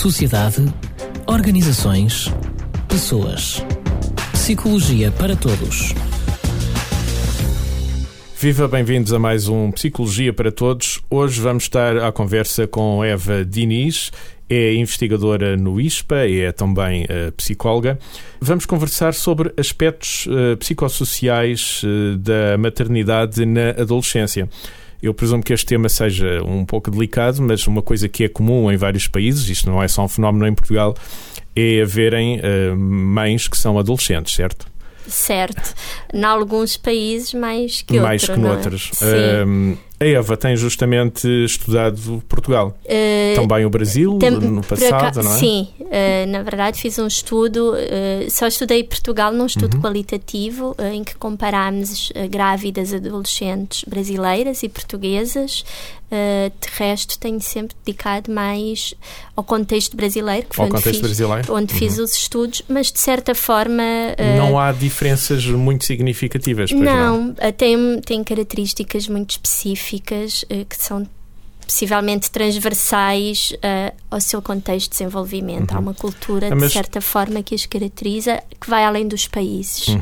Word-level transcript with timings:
sociedade, 0.00 0.64
organizações, 1.26 2.32
pessoas. 2.88 3.62
Psicologia 4.32 5.12
para 5.12 5.36
todos. 5.36 5.94
Viva, 8.34 8.66
bem-vindos 8.66 9.12
a 9.12 9.18
mais 9.18 9.46
um 9.46 9.70
Psicologia 9.70 10.32
para 10.32 10.50
Todos. 10.50 11.02
Hoje 11.10 11.38
vamos 11.42 11.64
estar 11.64 11.98
à 11.98 12.10
conversa 12.10 12.66
com 12.66 13.04
Eva 13.04 13.44
Diniz, 13.44 14.10
é 14.48 14.72
investigadora 14.72 15.54
no 15.54 15.78
ISPA, 15.78 16.26
é 16.26 16.50
também 16.50 17.04
uh, 17.04 17.30
psicóloga. 17.32 17.98
Vamos 18.40 18.64
conversar 18.64 19.12
sobre 19.12 19.52
aspectos 19.58 20.26
uh, 20.28 20.56
psicossociais 20.56 21.82
uh, 21.84 22.16
da 22.16 22.56
maternidade 22.56 23.44
na 23.44 23.72
adolescência. 23.78 24.48
Eu 25.02 25.14
presumo 25.14 25.42
que 25.42 25.52
este 25.52 25.66
tema 25.66 25.88
seja 25.88 26.42
um 26.44 26.64
pouco 26.64 26.90
delicado, 26.90 27.40
mas 27.42 27.66
uma 27.66 27.82
coisa 27.82 28.08
que 28.08 28.24
é 28.24 28.28
comum 28.28 28.70
em 28.70 28.76
vários 28.76 29.08
países, 29.08 29.48
isto 29.48 29.70
não 29.70 29.82
é 29.82 29.88
só 29.88 30.04
um 30.04 30.08
fenómeno 30.08 30.46
em 30.46 30.54
Portugal, 30.54 30.94
é 31.56 31.82
haverem 31.82 32.40
uh, 32.40 32.76
mães 32.76 33.48
que 33.48 33.56
são 33.56 33.78
adolescentes, 33.78 34.34
certo? 34.34 34.66
Certo. 35.06 35.74
Em 36.12 36.22
alguns 36.22 36.76
países 36.76 37.34
mais 37.34 37.82
que 37.82 37.98
mais 37.98 38.22
outro, 38.22 38.34
que 38.34 38.40
não 38.40 38.50
é? 38.50 38.52
noutros. 38.54 38.90
Sim. 38.92 39.74
Uh, 39.74 39.78
a 40.02 40.06
Eva 40.06 40.34
tem 40.34 40.56
justamente 40.56 41.28
estudado 41.44 42.22
Portugal. 42.26 42.74
Uh, 42.86 43.34
Também 43.34 43.66
o 43.66 43.70
Brasil, 43.70 44.18
no 44.40 44.62
passado, 44.62 45.22
não 45.22 45.34
é? 45.34 45.38
Sim, 45.38 45.68
uh, 45.78 46.26
na 46.28 46.42
verdade 46.42 46.80
fiz 46.80 46.98
um 46.98 47.06
estudo, 47.06 47.74
uh, 47.74 48.30
só 48.30 48.46
estudei 48.46 48.82
Portugal 48.82 49.30
num 49.30 49.44
estudo 49.44 49.74
Uhum. 49.74 49.82
qualitativo 49.82 50.74
em 50.92 51.04
que 51.04 51.14
comparámos 51.16 52.10
grávidas 52.30 52.94
adolescentes 52.94 53.84
brasileiras 53.86 54.62
e 54.62 54.68
portuguesas. 54.70 55.64
De 56.10 56.68
resto, 56.76 57.16
tenho 57.20 57.40
sempre 57.40 57.76
dedicado 57.84 58.32
mais 58.32 58.94
ao 59.36 59.44
contexto 59.44 59.96
brasileiro, 59.96 60.48
que 60.48 60.56
foi 60.56 60.66
onde, 60.66 60.82
fiz, 60.82 61.00
brasileiro. 61.00 61.54
onde 61.54 61.72
fiz 61.72 61.98
Uhum. 61.98 62.04
os 62.04 62.14
estudos, 62.14 62.62
mas 62.68 62.90
de 62.90 62.98
certa 62.98 63.32
forma. 63.32 63.84
Não 64.36 64.58
há 64.58 64.72
diferenças 64.72 65.46
muito 65.46 65.84
significativas, 65.84 66.72
pois 66.72 66.82
não? 66.82 67.26
não, 67.26 67.34
eh, 67.38 67.52
tem, 67.52 68.00
tem 68.04 68.24
características 68.24 69.06
muito 69.06 69.30
específicas 69.30 69.89
eh, 70.48 70.64
que 70.64 70.76
são 70.76 71.06
possivelmente 71.70 72.28
transversais 72.32 73.52
eh, 73.62 73.92
ao 74.10 74.20
seu 74.20 74.42
contexto 74.42 74.90
de 74.90 74.98
desenvolvimento. 74.98 75.72
Há 75.72 75.78
uma 75.78 75.94
cultura, 75.94 76.48
Ah, 76.50 76.54
mas- 76.56 76.68
de 76.68 76.72
certa 76.72 77.00
forma, 77.00 77.42
que 77.44 77.54
as 77.54 77.64
caracteriza, 77.64 78.42
que 78.60 78.68
vai 78.68 78.84
além 78.84 79.06
dos 79.06 79.28
países. 79.28 79.86
Uhum. 79.88 80.00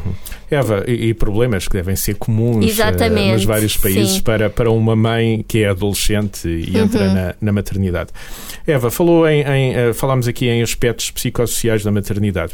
Eva, 0.50 0.82
e, 0.88 1.08
e 1.08 1.14
problemas 1.14 1.68
que 1.68 1.74
devem 1.74 1.94
ser 1.94 2.14
comuns 2.14 2.64
Exatamente, 2.64 3.32
nos 3.34 3.44
vários 3.44 3.76
países 3.76 4.12
sim. 4.14 4.20
para, 4.22 4.48
para 4.48 4.70
uma 4.70 4.96
mãe 4.96 5.44
que 5.46 5.58
é 5.58 5.68
adolescente 5.68 6.48
e 6.48 6.74
entra 6.78 7.02
Uhum. 7.06 7.14
na, 7.14 7.34
na 7.38 7.52
maternidade. 7.52 8.10
Eva, 8.66 8.90
falou 8.90 9.28
em, 9.28 9.42
em, 9.42 9.74
eh, 9.74 9.92
falámos 9.92 10.26
aqui 10.26 10.46
em 10.48 10.62
aspectos 10.62 11.10
psicossociais 11.10 11.84
da 11.84 11.90
maternidade. 11.92 12.52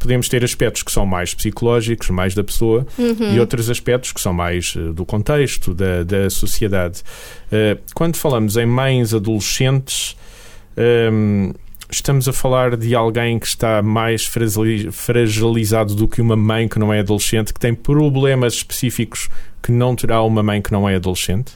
Podemos 0.00 0.28
ter 0.28 0.42
aspectos 0.42 0.82
que 0.82 0.90
são 0.90 1.06
mais 1.06 1.32
psicológicos, 1.32 2.10
mais 2.10 2.34
da 2.34 2.42
pessoa, 2.42 2.84
Uhum. 2.98 3.34
e 3.34 3.38
outros 3.38 3.70
aspectos 3.70 4.10
que 4.12 4.20
são 4.20 4.32
mais 4.32 4.74
do 4.94 5.06
contexto, 5.06 5.72
da, 5.72 6.02
da 6.02 6.28
sociedade. 6.28 7.02
Quando 7.94 8.16
falamos 8.16 8.47
em 8.56 8.66
mães 8.66 9.12
adolescentes, 9.14 10.16
ehm, 10.76 11.52
estamos 11.90 12.28
a 12.28 12.32
falar 12.32 12.76
de 12.76 12.94
alguém 12.94 13.38
que 13.38 13.46
está 13.46 13.82
mais 13.82 14.26
fragili- 14.26 14.90
fragilizado 14.90 15.94
do 15.94 16.06
que 16.06 16.20
uma 16.20 16.36
mãe 16.36 16.68
que 16.68 16.78
não 16.78 16.92
é 16.92 17.00
adolescente, 17.00 17.52
que 17.52 17.60
tem 17.60 17.74
problemas 17.74 18.54
específicos 18.54 19.28
que 19.62 19.72
não 19.72 19.94
terá 19.96 20.22
uma 20.22 20.42
mãe 20.42 20.60
que 20.62 20.72
não 20.72 20.88
é 20.88 20.96
adolescente? 20.96 21.52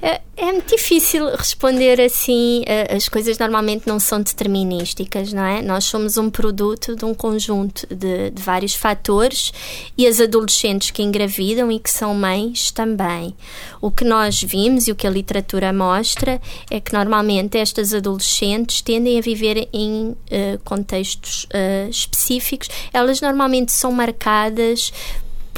É, 0.00 0.20
é 0.36 0.52
muito 0.52 0.76
difícil 0.76 1.26
responder 1.34 2.00
assim. 2.00 2.62
eh, 2.66 2.94
As 2.94 3.08
coisas 3.08 3.36
normalmente 3.36 3.88
não 3.88 3.98
são 3.98 4.20
determinísticas, 4.22 5.32
não 5.32 5.42
é? 5.44 5.60
Nós 5.60 5.84
somos 5.86 6.16
um 6.16 6.30
produto 6.30 6.94
de 6.94 7.04
um 7.04 7.12
conjunto 7.12 7.84
de, 7.92 8.30
de 8.30 8.40
vários 8.40 8.74
fatores 8.74 9.52
e 9.96 10.06
as 10.06 10.20
adolescentes 10.20 10.92
que 10.92 11.02
engravidam 11.02 11.72
e 11.72 11.80
que 11.80 11.90
são 11.90 12.14
mães 12.14 12.70
também. 12.70 13.34
O 13.80 13.90
que 13.90 14.04
nós 14.04 14.40
vimos 14.40 14.86
e 14.86 14.92
o 14.92 14.94
que 14.94 15.06
a 15.06 15.10
literatura 15.10 15.72
mostra 15.72 16.40
é 16.70 16.78
que 16.78 16.92
normalmente 16.92 17.58
estas 17.58 17.92
adolescentes 17.92 18.80
tendem 18.80 19.18
a 19.18 19.20
viver 19.20 19.68
em 19.72 20.16
eh, 20.30 20.60
contextos 20.64 21.46
eh, 21.50 21.88
específicos. 21.90 22.68
Elas 22.92 23.20
normalmente 23.20 23.72
são 23.72 23.90
marcadas 23.90 24.92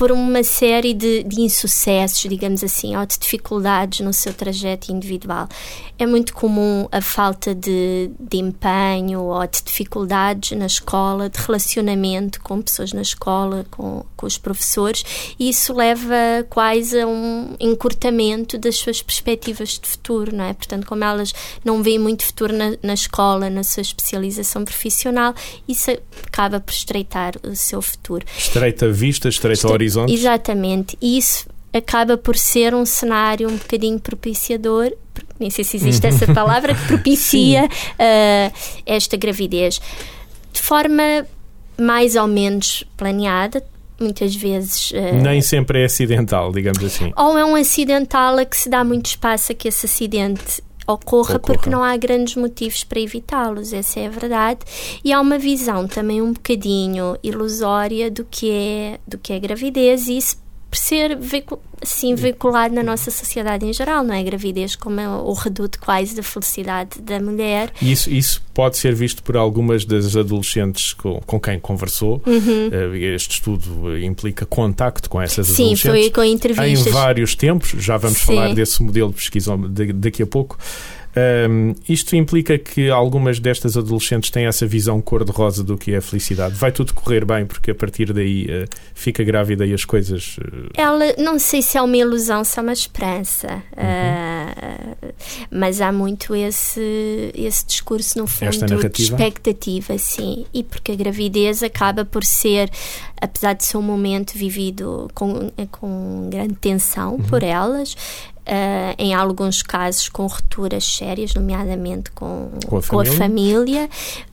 por 0.01 0.11
uma 0.11 0.43
série 0.43 0.95
de, 0.95 1.23
de 1.25 1.43
insucessos, 1.43 2.23
digamos 2.27 2.65
assim, 2.65 2.97
ou 2.97 3.05
de 3.05 3.19
dificuldades 3.19 4.01
no 4.01 4.15
seu 4.15 4.33
trajeto 4.33 4.91
individual. 4.91 5.47
É 5.99 6.07
muito 6.07 6.33
comum 6.33 6.89
a 6.91 7.03
falta 7.03 7.55
de, 7.55 8.11
de 8.19 8.39
empenho 8.39 9.21
ou 9.21 9.47
de 9.47 9.63
dificuldades 9.63 10.57
na 10.57 10.65
escola, 10.65 11.29
de 11.29 11.39
relacionamento 11.39 12.41
com 12.41 12.63
pessoas 12.63 12.95
na 12.95 13.03
escola, 13.03 13.67
com, 13.71 14.03
com 14.17 14.25
os 14.25 14.39
professores, 14.39 15.05
e 15.39 15.51
isso 15.51 15.75
leva 15.75 16.47
quase 16.49 16.99
a 16.99 17.07
um 17.07 17.55
encurtamento 17.61 18.57
das 18.57 18.77
suas 18.77 19.03
perspectivas 19.03 19.79
de 19.79 19.87
futuro, 19.87 20.35
não 20.35 20.45
é? 20.45 20.55
Portanto, 20.55 20.87
como 20.87 21.05
elas 21.05 21.35
não 21.63 21.83
veem 21.83 21.99
muito 21.99 22.25
futuro 22.25 22.57
na, 22.57 22.73
na 22.83 22.95
escola, 22.95 23.51
na 23.51 23.63
sua 23.63 23.83
especialização 23.83 24.65
profissional, 24.65 25.35
isso 25.69 25.91
acaba 26.27 26.59
por 26.59 26.73
estreitar 26.73 27.35
o 27.47 27.55
seu 27.55 27.83
futuro. 27.83 28.25
Estreita 28.39 28.91
vista, 28.91 29.29
estreita 29.29 29.59
Estre- 29.59 29.71
horizonte? 29.73 29.90
Exatamente. 30.09 30.97
E 31.01 31.19
isso 31.19 31.49
acaba 31.73 32.17
por 32.17 32.37
ser 32.37 32.75
um 32.75 32.85
cenário 32.85 33.49
um 33.49 33.57
bocadinho 33.57 33.99
propiciador, 34.01 34.93
nem 35.39 35.51
sei 35.51 35.65
se 35.65 35.77
existe 35.77 36.07
essa 36.09 36.33
palavra, 36.33 36.75
que 36.75 36.87
propicia 36.87 37.69
ah, 37.99 38.53
esta 38.85 39.17
gravidez. 39.17 39.81
De 40.53 40.61
forma 40.61 41.27
mais 41.79 42.15
ou 42.17 42.27
menos 42.27 42.85
planeada, 42.97 43.65
muitas 43.99 44.35
vezes. 44.35 44.93
ah, 44.95 45.13
Nem 45.13 45.41
sempre 45.41 45.83
é 45.83 45.85
acidental, 45.85 46.53
digamos 46.53 46.83
assim. 46.83 47.13
ou 47.17 47.39
é 47.39 47.45
um 47.45 47.55
acidental 47.55 48.37
a 48.39 48.45
que 48.45 48.57
se 48.57 48.69
dá 48.69 48.83
muito 48.85 49.07
espaço 49.07 49.53
a 49.53 49.55
que 49.55 49.69
esse 49.69 49.87
acidente 49.87 50.63
ocorra, 50.93 51.37
Ocorra. 51.37 51.41
porque 51.41 51.71
não 51.71 51.83
há 51.83 51.97
grandes 51.97 52.37
motivos 52.37 52.85
para 52.85 53.01
evitá-los, 53.01 53.73
essa 53.73 54.01
é 54.01 54.07
a 54.07 54.11
verdade. 54.11 54.61
E 55.05 55.13
há 55.13 55.21
uma 55.21 55.39
visão 55.39 55.87
também 55.87 56.21
um 56.23 56.33
bocadinho 56.33 57.17
ilusória 57.23 58.11
do 58.11 58.25
que 58.25 58.51
é, 58.51 59.01
do 59.07 59.19
que 59.19 59.33
é 59.33 59.39
gravidez 59.39 60.09
e 60.09 60.17
isso 60.17 60.37
por 60.71 60.77
ser 60.77 61.19
assim, 61.83 62.15
veiculado 62.15 62.73
na 62.75 62.83
nossa 62.83 63.11
sociedade 63.11 63.67
em 63.67 63.73
geral, 63.73 64.05
não 64.05 64.15
é? 64.15 64.23
Gravidez 64.23 64.77
como 64.77 65.01
é 65.01 65.09
o 65.09 65.33
reduto 65.33 65.81
quase 65.81 66.15
da 66.15 66.23
felicidade 66.23 67.01
da 67.01 67.19
mulher. 67.19 67.73
Isso, 67.83 68.09
isso 68.11 68.41
pode 68.55 68.77
ser 68.77 68.95
visto 68.95 69.23
por 69.23 69.37
algumas 69.37 69.85
das 69.85 70.15
adolescentes 70.15 70.93
com, 70.93 71.21
com 71.27 71.41
quem 71.41 71.59
conversou. 71.59 72.23
Eh, 72.27 73.15
Este 73.15 73.33
estudo 73.33 73.99
implica 73.99 74.47
contacto 74.47 75.11
com 75.11 75.21
essas 75.21 75.49
Uhum. 75.49 75.55
Sim, 75.57 75.63
adolescentes. 75.65 75.91
foi 76.03 76.11
com 76.11 76.23
em 76.23 76.33
entrevistas. 76.35 76.93
vários 76.93 77.35
tempos, 77.35 77.71
já 77.79 77.97
vamos 77.97 78.19
Sim. 78.19 78.27
falar 78.27 78.55
desse 78.55 78.83
modelo 78.83 79.09
de 79.11 79.17
pesquisa 79.17 79.57
da- 79.57 79.85
daqui 79.95 80.23
a 80.23 80.27
pouco. 80.27 80.57
Ahm, 81.17 81.75
isto 81.89 82.15
implica 82.15 82.57
que 82.57 82.89
algumas 82.89 83.41
destas 83.41 83.77
adolescentes 83.77 84.31
têm 84.31 84.47
essa 84.47 84.65
visão 84.67 85.01
cor-de-rosa 85.01 85.65
do 85.65 85.77
que 85.77 85.93
é 85.93 85.97
a 85.97 86.01
felicidade. 86.03 86.55
Vai 86.55 86.71
tudo 86.71 86.95
correr 86.95 87.25
bem, 87.25 87.45
porque 87.45 87.73
a 87.73 87.75
partir 87.75 88.13
daí 88.13 88.47
eh, 88.49 88.67
fica 88.95 89.25
grávida 89.25 89.67
e 89.67 89.75
as 89.75 89.85
coisas. 89.85 90.37
eh, 90.41 90.81
Ela, 90.81 91.15
não 91.19 91.39
sei 91.39 91.63
se 91.63 91.77
é 91.77 91.83
uma 91.83 91.97
ilusão, 91.97 92.45
se 92.45 92.59
é 92.59 92.63
uma 92.63 92.73
esperança, 92.73 93.49
Uhum. 93.77 93.85
ah, 93.87 94.97
mas 95.51 95.81
há 95.81 95.91
muito 95.93 96.35
esse, 96.35 97.33
esse 97.35 97.67
discurso, 97.67 98.19
no 98.19 98.27
fundo, 98.27 98.49
Esta 98.49 98.67
de 98.67 99.03
expectativa, 99.03 99.99
sim. 99.99 100.47
E 100.55 100.63
porque 100.63 100.93
a 100.93 100.95
gravidez 100.95 101.63
acaba 101.63 102.05
por 102.05 102.25
ser, 102.25 102.71
apesar 103.21 103.55
de 103.55 103.65
ser 103.65 103.77
um 103.77 103.83
momento 103.83 104.35
vivido 104.37 105.09
com, 105.15 105.51
com 105.73 106.29
grande 106.31 106.55
tensão 106.55 107.15
Uhum. 107.15 107.19
por 107.23 107.43
elas, 107.43 107.97
ah, 108.51 108.95
em 108.99 109.15
alguns 109.15 109.63
casos 109.63 110.09
com 110.09 110.27
rupturas 110.27 110.85
sérias, 110.85 111.35
nomeadamente 111.35 112.11
com, 112.11 112.51
Com 112.67 112.79
a 112.79 112.83
família. 112.83 113.13
família, 113.19 113.91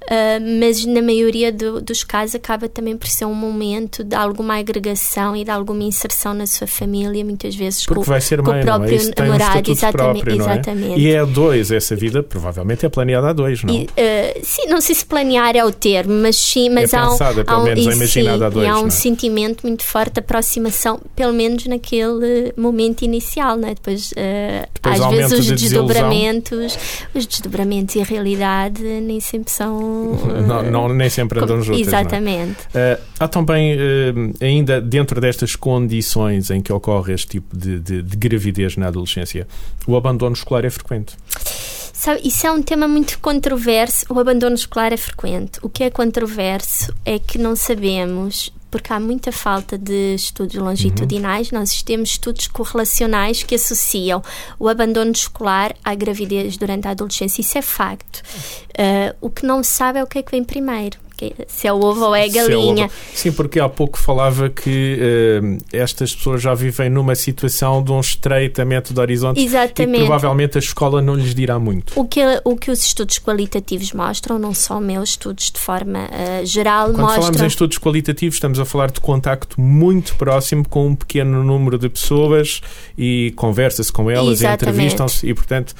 ah, 0.09 0.39
mas 0.59 0.85
na 0.85 1.01
maioria 1.01 1.51
do- 1.51 1.81
dos 1.81 2.03
casos 2.03 2.35
acaba 2.35 2.67
também 2.69 2.95
por 2.97 3.07
ser 3.07 3.25
um 3.25 3.33
momento 3.33 4.03
de 4.03 4.15
alguma 4.15 4.57
agregação 4.57 5.35
e 5.35 5.43
de 5.43 5.51
alguma 5.51 5.83
inserção 5.83 6.33
na 6.33 6.45
sua 6.47 6.67
família, 6.67 7.23
muitas 7.25 7.55
vezes 7.55 7.85
Porque 7.85 8.01
com, 8.03 8.09
vai 8.09 8.21
ser 8.21 8.41
com 8.41 8.51
mãe, 8.51 8.61
o 8.61 8.65
não 8.65 8.73
é? 8.73 8.77
próprio 8.77 8.99
um 9.01 9.11
namorado. 9.25 9.43
estatuto 9.51 9.71
exatamente, 9.71 10.13
próprio, 10.23 10.35
não 10.37 10.49
é? 10.49 10.53
exatamente. 10.53 10.99
E 10.99 11.11
é 11.11 11.19
a 11.19 11.25
dois, 11.25 11.71
essa 11.71 11.95
vida 11.95 12.23
provavelmente 12.23 12.85
é 12.85 12.89
planeada 12.89 13.29
a 13.29 13.33
dois, 13.33 13.63
não? 13.63 13.73
E, 13.73 13.89
eh, 13.97 14.39
sim, 14.43 14.67
não 14.67 14.79
sei 14.81 14.95
se 14.95 15.05
planear 15.05 15.55
é 15.55 15.63
o 15.65 15.71
termo, 15.71 16.13
mas 16.13 16.35
sim, 16.37 16.69
mas 16.69 16.93
É 16.93 16.97
há 16.97 17.11
um, 17.11 17.17
pelo 17.17 17.43
há 17.47 17.59
um, 17.59 17.63
menos, 17.63 17.85
é 17.87 17.89
e 17.89 17.93
imaginada 17.93 18.37
sim, 18.39 18.45
a 18.45 18.49
dois, 18.49 18.69
há 18.69 18.79
um 18.79 18.87
é? 18.87 18.89
sentimento 18.89 19.65
muito 19.67 19.83
forte 19.83 20.13
de 20.13 20.19
aproximação, 20.19 20.99
pelo 21.15 21.33
menos 21.33 21.65
naquele 21.65 22.53
momento 22.55 23.03
inicial, 23.03 23.57
não 23.57 23.67
é? 23.69 23.73
Depois, 23.75 24.13
eh, 24.15 24.67
Depois 24.73 25.01
às 25.01 25.09
vezes 25.11 25.39
os 25.39 25.45
de 25.45 25.51
desilusão. 25.55 25.85
desdobramentos, 25.87 26.77
os 27.13 27.25
desdobramentos 27.25 27.95
e 27.95 28.01
a 28.01 28.03
realidade 28.03 28.81
nem 28.83 29.19
sempre 29.19 29.51
são 29.51 29.96
Não, 30.47 30.63
não- 30.63 30.89
nem 30.93 31.09
sempre 31.09 31.39
andam 31.39 31.61
juntas. 31.61 31.87
não 31.87 31.97
é? 31.97 32.01
Exatamente. 32.01 32.59
Uh, 32.67 33.01
há 33.19 33.27
também, 33.27 33.75
uh, 33.75 34.33
ainda 34.41 34.79
dentro 34.81 35.19
destas 35.21 35.55
condições 35.55 36.49
em 36.49 36.61
que 36.61 36.71
ocorre 36.71 37.13
este 37.13 37.27
tipo 37.27 37.55
de, 37.57 37.79
de- 37.79 38.01
de 38.01 38.17
gravidez 38.17 38.77
na 38.77 38.87
adolescência, 38.87 39.47
o 39.87 39.95
abandono 39.95 40.33
escolar 40.33 40.65
é 40.65 40.69
frequente. 40.69 41.15
Sabe, 41.93 42.21
isso 42.23 42.45
é 42.45 42.51
um 42.51 42.61
tema 42.61 42.87
muito 42.87 43.17
controverso. 43.19 44.05
O 44.09 44.19
abandono 44.19 44.55
escolar 44.55 44.93
é 44.93 44.97
frequente. 44.97 45.59
O 45.63 45.69
que 45.69 45.83
é 45.83 45.89
controverso 45.89 46.93
é 47.03 47.17
que 47.17 47.37
não 47.39 47.55
sabemos 47.55 48.53
porque 48.77 48.93
há 48.93 48.99
muita 48.99 49.31
falta 49.31 49.77
de 49.77 50.13
estudos 50.13 50.55
longitudinais. 50.55 51.51
Uhum. 51.51 51.59
Nós 51.59 51.81
temos 51.81 52.11
estudos 52.11 52.47
correlacionais 52.47 53.41
que 53.41 53.55
associam 53.55 54.21
o 54.59 54.69
abandono 54.69 55.11
escolar 55.11 55.75
à 55.83 55.95
gravidez 55.95 56.57
durante 56.57 56.87
a 56.87 56.91
adolescência. 56.91 57.41
Isso 57.41 57.57
é 57.57 57.61
facto. 57.61 58.21
Uh, 58.69 59.17
o 59.19 59.29
que 59.29 59.45
não 59.45 59.63
se 59.63 59.73
sabe 59.73 59.99
é 59.99 60.03
o 60.03 60.07
que 60.07 60.19
é 60.19 60.23
que 60.23 60.31
vem 60.31 60.43
primeiro 60.43 61.06
se 61.47 61.67
é 61.67 61.73
o 61.73 61.79
ovo 61.83 62.05
ou 62.05 62.15
é 62.15 62.21
a 62.21 62.25
é 62.25 62.29
galinha. 62.29 62.85
É 62.85 62.89
Sim, 63.13 63.31
porque 63.31 63.59
há 63.59 63.67
pouco 63.67 63.97
falava 63.97 64.49
que 64.49 64.99
uh, 64.99 65.57
estas 65.71 66.15
pessoas 66.15 66.41
já 66.41 66.53
vivem 66.53 66.89
numa 66.89 67.15
situação 67.15 67.83
de 67.83 67.91
um 67.91 67.99
estreitamento 67.99 68.93
de 68.93 68.99
horizontes 68.99 69.43
Exatamente. 69.43 70.03
e 70.03 70.05
provavelmente 70.05 70.57
a 70.57 70.59
escola 70.59 71.01
não 71.01 71.15
lhes 71.15 71.33
dirá 71.33 71.59
muito. 71.59 71.99
O 71.99 72.05
que, 72.05 72.21
o 72.43 72.55
que 72.55 72.71
os 72.71 72.83
estudos 72.83 73.19
qualitativos 73.19 73.93
mostram, 73.93 74.37
não 74.37 74.53
só 74.53 74.79
meus 74.79 75.09
estudos 75.09 75.51
de 75.51 75.59
forma 75.59 76.05
uh, 76.05 76.45
geral, 76.45 76.87
Quando 76.87 76.99
mostram... 76.99 77.21
falamos 77.21 77.41
em 77.41 77.47
estudos 77.47 77.77
qualitativos, 77.77 78.35
estamos 78.35 78.59
a 78.59 78.65
falar 78.65 78.91
de 78.91 78.99
contacto 78.99 79.59
muito 79.59 80.15
próximo 80.15 80.67
com 80.67 80.87
um 80.87 80.95
pequeno 80.95 81.43
número 81.43 81.77
de 81.77 81.89
pessoas 81.89 82.61
e 82.97 83.33
conversa-se 83.35 83.91
com 83.91 84.09
elas, 84.09 84.41
entrevistam-se 84.41 85.27
e, 85.27 85.33
portanto, 85.33 85.75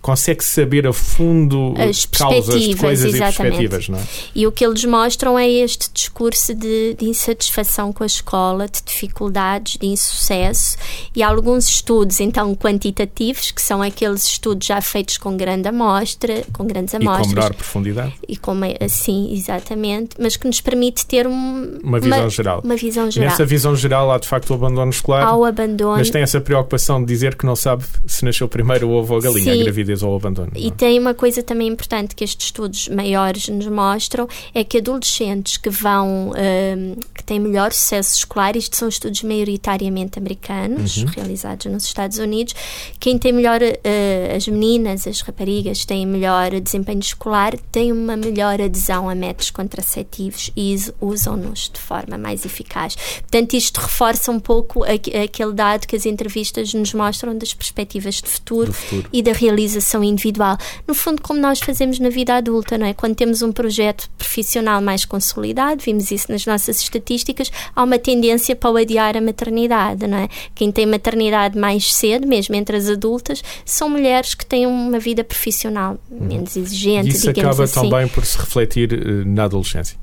consegue 0.00 0.44
saber 0.44 0.86
a 0.86 0.92
fundo 0.92 1.74
as 1.78 2.04
causas 2.06 2.60
de 2.62 2.76
coisas 2.76 3.14
exatamente. 3.14 3.64
e 3.64 3.68
perspectivas, 3.68 3.88
não 3.88 3.98
é? 3.98 4.02
E 4.34 4.46
o 4.46 4.52
que 4.52 4.64
eles 4.64 4.84
mostram 4.84 5.38
é 5.38 5.48
este 5.48 5.90
discurso 5.92 6.54
de, 6.54 6.94
de, 6.94 7.04
insatisfação 7.06 7.92
com 7.92 8.02
a 8.02 8.06
escola, 8.06 8.66
de 8.66 8.82
dificuldades, 8.84 9.76
de 9.78 9.86
insucesso 9.86 10.76
e 11.14 11.22
alguns 11.22 11.68
estudos, 11.68 12.20
então, 12.20 12.54
quantitativos, 12.54 13.50
que 13.50 13.62
são 13.62 13.82
aqueles 13.82 14.24
estudos 14.24 14.66
já 14.66 14.80
feitos 14.80 15.18
com 15.18 15.36
grande 15.36 15.68
amostra, 15.68 16.44
com 16.52 16.66
grandes 16.66 16.94
amostras. 16.94 17.26
E 17.26 17.30
com 17.30 17.34
menor 17.34 17.54
profundidade. 17.54 18.14
E 18.28 18.36
com, 18.36 18.52
assim, 18.80 19.32
exatamente, 19.32 20.16
mas 20.18 20.36
que 20.36 20.46
nos 20.46 20.60
permite 20.60 21.06
ter 21.06 21.26
um, 21.26 21.78
uma 21.82 22.00
visão 22.00 22.20
uma, 22.20 22.30
geral. 22.30 22.60
Uma 22.64 22.76
visão 22.76 23.10
geral. 23.10 23.30
Nessa 23.30 23.44
visão 23.44 23.76
geral 23.76 24.10
há, 24.10 24.18
de 24.18 24.28
facto, 24.28 24.50
o 24.50 24.54
abandono 24.54 24.90
escolar. 24.90 25.22
Há 25.22 25.36
o 25.36 25.44
abandono. 25.44 25.98
Mas 25.98 26.10
tem 26.10 26.22
essa 26.22 26.40
preocupação 26.40 27.00
de 27.00 27.06
dizer 27.06 27.34
que 27.34 27.46
não 27.46 27.56
sabe 27.56 27.84
se 28.06 28.24
nasceu 28.24 28.48
primeiro 28.48 28.88
o 28.88 28.92
ovo 28.92 29.14
ou 29.14 29.20
a 29.20 29.22
galinha, 29.22 29.52
Sim. 29.52 29.60
a 29.60 29.64
gravidez 29.64 29.85
gravidez 29.86 30.02
ou 30.02 30.16
abandono. 30.16 30.50
E 30.56 30.68
é? 30.68 30.70
tem 30.70 30.98
uma 30.98 31.14
coisa 31.14 31.42
também 31.42 31.68
importante 31.68 32.14
que 32.14 32.24
estes 32.24 32.46
estudos 32.46 32.88
maiores 32.88 33.48
nos 33.48 33.66
mostram, 33.66 34.28
é 34.52 34.64
que 34.64 34.78
adolescentes 34.78 35.56
que 35.56 35.70
vão, 35.70 36.30
um, 36.30 37.00
que 37.14 37.22
têm 37.24 37.38
melhor 37.38 37.72
sucesso 37.72 38.18
escolar, 38.18 38.56
isto 38.56 38.76
são 38.76 38.88
estudos 38.88 39.22
maioritariamente 39.22 40.18
americanos, 40.18 40.98
uhum. 40.98 41.06
realizados 41.06 41.66
nos 41.66 41.84
Estados 41.84 42.18
Unidos, 42.18 42.54
quem 42.98 43.16
tem 43.16 43.32
melhor, 43.32 43.60
uh, 43.62 44.36
as 44.36 44.46
meninas, 44.48 45.06
as 45.06 45.20
raparigas, 45.20 45.84
têm 45.84 46.04
melhor 46.04 46.50
desempenho 46.60 47.00
escolar, 47.00 47.56
têm 47.70 47.92
uma 47.92 48.16
melhor 48.16 48.60
adesão 48.60 49.08
a 49.08 49.14
métodos 49.14 49.50
contraceptivos 49.50 50.50
e 50.56 50.76
usam-nos 51.00 51.70
de 51.72 51.80
forma 51.80 52.18
mais 52.18 52.44
eficaz. 52.44 52.96
Portanto, 52.96 53.54
isto 53.54 53.80
reforça 53.80 54.30
um 54.32 54.40
pouco 54.40 54.84
aquele 54.84 55.52
dado 55.52 55.86
que 55.86 55.94
as 55.94 56.06
entrevistas 56.06 56.74
nos 56.74 56.92
mostram 56.92 57.36
das 57.36 57.54
perspectivas 57.54 58.16
de 58.16 58.28
futuro, 58.28 58.72
futuro. 58.72 59.08
e 59.12 59.22
da 59.22 59.32
realização 59.32 59.65
realização 59.66 60.02
individual. 60.02 60.56
No 60.86 60.94
fundo, 60.94 61.20
como 61.20 61.40
nós 61.40 61.58
fazemos 61.60 61.98
na 61.98 62.08
vida 62.08 62.34
adulta, 62.34 62.78
não 62.78 62.86
é? 62.86 62.94
Quando 62.94 63.14
temos 63.14 63.42
um 63.42 63.52
projeto 63.52 64.08
profissional 64.16 64.80
mais 64.80 65.04
consolidado, 65.04 65.82
vimos 65.82 66.10
isso 66.10 66.30
nas 66.30 66.46
nossas 66.46 66.80
estatísticas, 66.80 67.50
há 67.74 67.82
uma 67.82 67.98
tendência 67.98 68.54
para 68.54 68.70
o 68.70 68.76
adiar 68.76 69.16
a 69.16 69.20
maternidade, 69.20 70.06
não 70.06 70.18
é? 70.18 70.28
Quem 70.54 70.70
tem 70.70 70.86
maternidade 70.86 71.58
mais 71.58 71.92
cedo, 71.92 72.26
mesmo 72.26 72.54
entre 72.54 72.76
as 72.76 72.88
adultas, 72.88 73.42
são 73.64 73.88
mulheres 73.88 74.34
que 74.34 74.46
têm 74.46 74.66
uma 74.66 74.98
vida 74.98 75.24
profissional 75.24 75.98
menos 76.08 76.56
exigente, 76.56 77.08
e 77.08 77.12
isso 77.12 77.32
digamos 77.32 77.60
acaba 77.60 77.64
assim. 77.64 77.90
também 77.90 78.08
por 78.08 78.24
se 78.24 78.38
refletir 78.38 78.92
eh, 78.92 79.24
na 79.24 79.44
adolescência. 79.44 79.96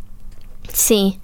Sim. 0.74 1.18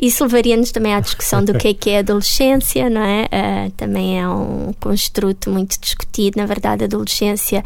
Isso 0.00 0.24
levaria-nos 0.24 0.72
também 0.72 0.94
à 0.94 1.00
discussão 1.00 1.44
do 1.44 1.54
que 1.58 1.68
é 1.68 1.74
que 1.74 1.90
é 1.90 1.98
adolescência, 1.98 2.90
não 2.90 3.02
é? 3.02 3.24
Uh, 3.24 3.70
também 3.72 4.20
é 4.20 4.28
um 4.28 4.72
construto 4.80 5.50
muito 5.50 5.78
discutido. 5.80 6.38
Na 6.38 6.46
verdade, 6.46 6.84
a 6.84 6.86
adolescência 6.86 7.62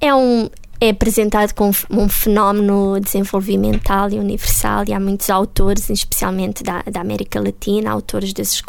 é 0.00 0.14
um, 0.14 0.48
é 0.80 0.90
apresentado 0.90 1.54
como 1.54 1.72
um 1.90 2.08
fenómeno 2.08 3.00
desenvolvimental 3.00 4.10
e 4.10 4.18
universal 4.18 4.84
e 4.86 4.92
há 4.92 5.00
muitos 5.00 5.30
autores, 5.30 5.88
especialmente 5.88 6.62
da, 6.62 6.82
da 6.82 7.00
América 7.00 7.40
Latina, 7.40 7.90
autores 7.90 8.32
desses 8.32 8.60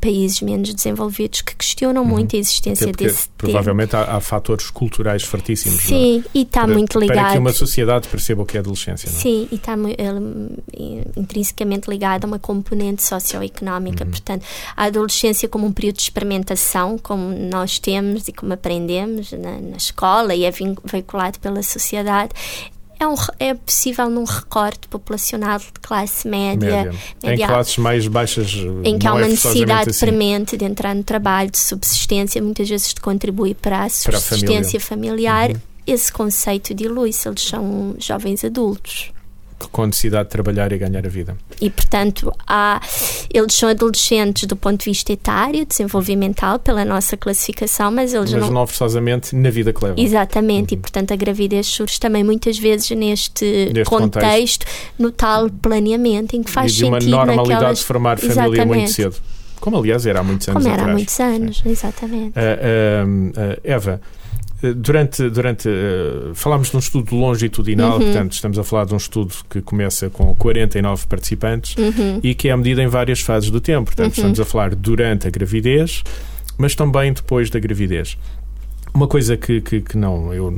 países 0.00 0.40
menos 0.40 0.72
desenvolvidos 0.72 1.42
que 1.42 1.54
questionam 1.54 2.02
uhum. 2.02 2.08
muito 2.08 2.34
a 2.34 2.38
existência 2.38 2.92
desse 2.92 3.28
Provavelmente 3.36 3.94
há, 3.94 4.16
há, 4.16 4.20
fatores 4.20 4.70
culturais 4.70 5.22
fortíssimos. 5.22 5.80
É? 5.80 5.88
Sim, 5.88 6.24
e 6.34 6.42
está 6.42 6.66
muito 6.66 6.98
ligado. 6.98 7.16
Para 7.16 7.32
que 7.32 7.38
uma 7.38 7.52
sociedade 7.52 8.08
perceba 8.08 8.42
o 8.42 8.46
que 8.46 8.56
é 8.56 8.60
adolescência, 8.60 9.10
não 9.10 9.18
é? 9.18 9.20
Sim, 9.20 9.48
e 9.50 9.54
está 9.54 9.74
intrinsecamente 11.16 11.88
ligado 11.88 12.24
a 12.24 12.26
uma 12.26 12.38
componente 12.38 13.02
socioeconómica. 13.02 14.04
Uhum. 14.04 14.10
Portanto, 14.10 14.44
a 14.76 14.84
adolescência 14.84 15.48
como 15.48 15.66
um 15.66 15.72
período 15.72 15.96
de 15.96 16.02
experimentação, 16.02 16.98
como 16.98 17.34
nós 17.50 17.78
temos 17.78 18.28
e 18.28 18.32
como 18.32 18.52
aprendemos 18.52 19.32
na, 19.32 19.60
na 19.60 19.76
escola 19.76 20.34
e 20.34 20.44
é 20.44 20.50
veiculado 20.84 21.38
pela 21.38 21.62
sociedade, 21.62 22.32
é, 23.00 23.08
um, 23.08 23.14
é 23.38 23.54
possível 23.54 24.10
num 24.10 24.24
recorte 24.24 24.86
populacional 24.86 25.58
de 25.58 25.72
classe 25.80 26.28
média, 26.28 26.70
média. 26.70 26.94
média 27.22 27.44
em 27.44 27.48
classes 27.48 27.78
mais 27.78 28.06
baixas 28.06 28.52
em 28.84 28.98
que 28.98 29.06
há 29.06 29.14
uma 29.14 29.24
é 29.24 29.28
necessidade 29.30 29.90
assim. 29.90 30.00
premente 30.00 30.56
de 30.56 30.66
entrar 30.66 30.94
no 30.94 31.02
trabalho 31.02 31.50
de 31.50 31.58
subsistência 31.58 32.42
muitas 32.42 32.68
vezes 32.68 32.92
de 32.92 33.00
contribuir 33.00 33.54
para 33.54 33.84
a 33.84 33.88
subsistência 33.88 34.78
para 34.78 34.86
a 34.86 34.88
familiar 34.88 35.50
uhum. 35.50 35.56
esse 35.86 36.12
conceito 36.12 36.74
dilui-se 36.74 37.26
eles 37.26 37.42
são 37.42 37.94
jovens 37.98 38.44
adultos 38.44 39.10
com 39.68 39.86
necessidade 39.86 40.24
de 40.24 40.30
trabalhar 40.30 40.72
e 40.72 40.78
ganhar 40.78 41.04
a 41.04 41.08
vida. 41.08 41.36
E, 41.60 41.68
portanto, 41.68 42.32
há, 42.46 42.80
eles 43.32 43.54
são 43.54 43.68
adolescentes 43.68 44.44
do 44.46 44.56
ponto 44.56 44.80
de 44.80 44.84
vista 44.86 45.12
etário, 45.12 45.64
desenvolvimental, 45.66 46.58
pela 46.58 46.84
nossa 46.84 47.16
classificação, 47.16 47.90
mas 47.90 48.14
eles 48.14 48.32
mas 48.32 48.42
não... 48.42 48.50
não 48.50 48.66
forçosamente 48.66 49.34
na 49.34 49.50
vida 49.50 49.72
que 49.72 49.84
levam. 49.84 50.02
Exatamente, 50.02 50.74
uhum. 50.74 50.78
e, 50.78 50.82
portanto, 50.82 51.12
a 51.12 51.16
gravidez 51.16 51.66
surge 51.66 51.98
também 52.00 52.24
muitas 52.24 52.58
vezes 52.58 52.90
neste, 52.90 53.70
neste 53.72 53.84
contexto, 53.84 54.20
contexto, 54.20 54.66
no 54.98 55.10
tal 55.10 55.50
planeamento, 55.50 56.36
em 56.36 56.42
que 56.42 56.50
faz 56.50 56.72
e 56.72 56.74
de 56.74 56.80
sentido 56.80 57.14
uma 57.14 57.26
normalidade 57.26 57.48
naquelas... 57.54 57.78
de 57.78 57.84
formar 57.84 58.18
família 58.18 58.42
exatamente. 58.42 58.66
muito 58.66 58.90
cedo. 58.92 59.16
Como, 59.60 59.76
aliás, 59.76 60.06
era 60.06 60.20
há 60.20 60.22
muitos 60.22 60.48
anos 60.48 60.62
Como 60.62 60.72
era 60.72 60.82
atrás. 60.82 60.90
há 60.90 60.96
muitos 60.96 61.20
anos, 61.20 61.62
exatamente. 61.66 62.32
Uh, 62.38 63.06
uh, 63.06 63.52
uh, 63.52 63.60
Eva, 63.62 64.00
Durante, 64.76 65.30
durante 65.30 65.68
uh, 65.68 66.34
falámos 66.34 66.70
de 66.70 66.76
um 66.76 66.78
estudo 66.80 67.16
longitudinal, 67.16 67.98
uhum. 67.98 68.04
portanto, 68.04 68.32
estamos 68.32 68.58
a 68.58 68.64
falar 68.64 68.84
de 68.84 68.92
um 68.92 68.98
estudo 68.98 69.34
que 69.48 69.62
começa 69.62 70.10
com 70.10 70.34
49 70.34 71.06
participantes 71.06 71.74
uhum. 71.76 72.20
e 72.22 72.34
que 72.34 72.50
é 72.50 72.56
medida 72.56 72.82
em 72.82 72.86
várias 72.86 73.20
fases 73.20 73.50
do 73.50 73.60
tempo. 73.60 73.86
Portanto, 73.86 74.08
uhum. 74.08 74.16
estamos 74.16 74.40
a 74.40 74.44
falar 74.44 74.74
durante 74.74 75.26
a 75.26 75.30
gravidez, 75.30 76.04
mas 76.58 76.74
também 76.74 77.12
depois 77.12 77.48
da 77.48 77.58
gravidez. 77.58 78.18
Uma 78.92 79.06
coisa 79.06 79.36
que, 79.36 79.60
que, 79.60 79.80
que, 79.80 79.96
não, 79.96 80.34
eu 80.34 80.50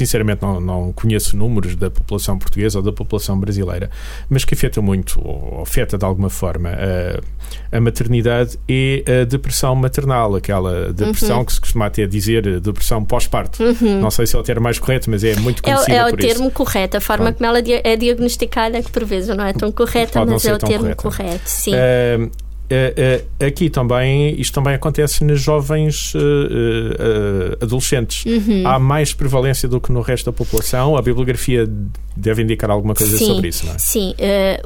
sinceramente 0.00 0.40
não, 0.40 0.58
não 0.60 0.92
conheço 0.92 1.36
números 1.36 1.76
da 1.76 1.90
população 1.90 2.38
portuguesa 2.38 2.78
ou 2.78 2.84
da 2.84 2.92
população 2.92 3.38
brasileira, 3.38 3.90
mas 4.30 4.44
que 4.46 4.54
afeta 4.54 4.80
muito, 4.80 5.20
ou 5.22 5.60
afeta 5.62 5.98
de 5.98 6.04
alguma 6.04 6.30
forma, 6.30 6.70
a, 6.70 7.76
a 7.76 7.80
maternidade 7.80 8.58
é 8.66 9.20
a 9.20 9.24
depressão 9.24 9.74
maternal, 9.74 10.34
aquela 10.34 10.90
depressão 10.92 11.38
uhum. 11.38 11.44
que 11.44 11.52
se 11.52 11.60
costuma 11.60 11.86
até 11.86 12.06
dizer 12.06 12.60
depressão 12.60 13.04
pós-parto. 13.04 13.62
Uhum. 13.62 14.00
Não 14.00 14.10
sei 14.10 14.26
se 14.26 14.34
é 14.34 14.38
o 14.38 14.42
termo 14.42 14.62
mais 14.62 14.78
correto, 14.78 15.10
mas 15.10 15.22
é 15.22 15.36
muito 15.36 15.62
conhecida 15.62 15.92
É, 15.92 15.96
é 15.96 16.06
o 16.06 16.16
termo 16.16 16.46
isso. 16.46 16.50
correto, 16.52 16.96
a 16.96 17.00
forma 17.00 17.32
como 17.32 17.44
ela 17.46 17.58
é 17.58 17.96
diagnosticada, 17.96 18.82
que 18.82 18.90
por 18.90 19.04
vezes 19.04 19.36
não 19.36 19.44
é 19.44 19.52
tão 19.52 19.70
correta, 19.70 20.18
Pode 20.20 20.30
mas 20.30 20.44
é 20.46 20.54
o 20.54 20.58
termo 20.58 20.94
correta. 20.96 21.02
correto, 21.02 21.42
sim. 21.44 21.72
Uh, 21.74 22.30
aqui 23.44 23.68
também, 23.68 24.40
isto 24.40 24.54
também 24.54 24.74
acontece 24.74 25.24
nas 25.24 25.40
jovens 25.40 26.14
uh, 26.14 27.58
adolescentes. 27.60 28.24
Uhum. 28.24 28.66
Há 28.66 28.78
mais 28.78 29.12
prevalência 29.12 29.68
do 29.68 29.80
que 29.80 29.90
no 29.90 30.00
resto 30.00 30.26
da 30.26 30.32
população. 30.32 30.96
A 30.96 31.02
bibliografia 31.02 31.68
deve 32.16 32.42
indicar 32.42 32.70
alguma 32.70 32.94
coisa 32.94 33.16
sim, 33.16 33.26
sobre 33.26 33.48
isso, 33.48 33.66
não 33.66 33.74
é? 33.74 33.78
Sim, 33.78 34.14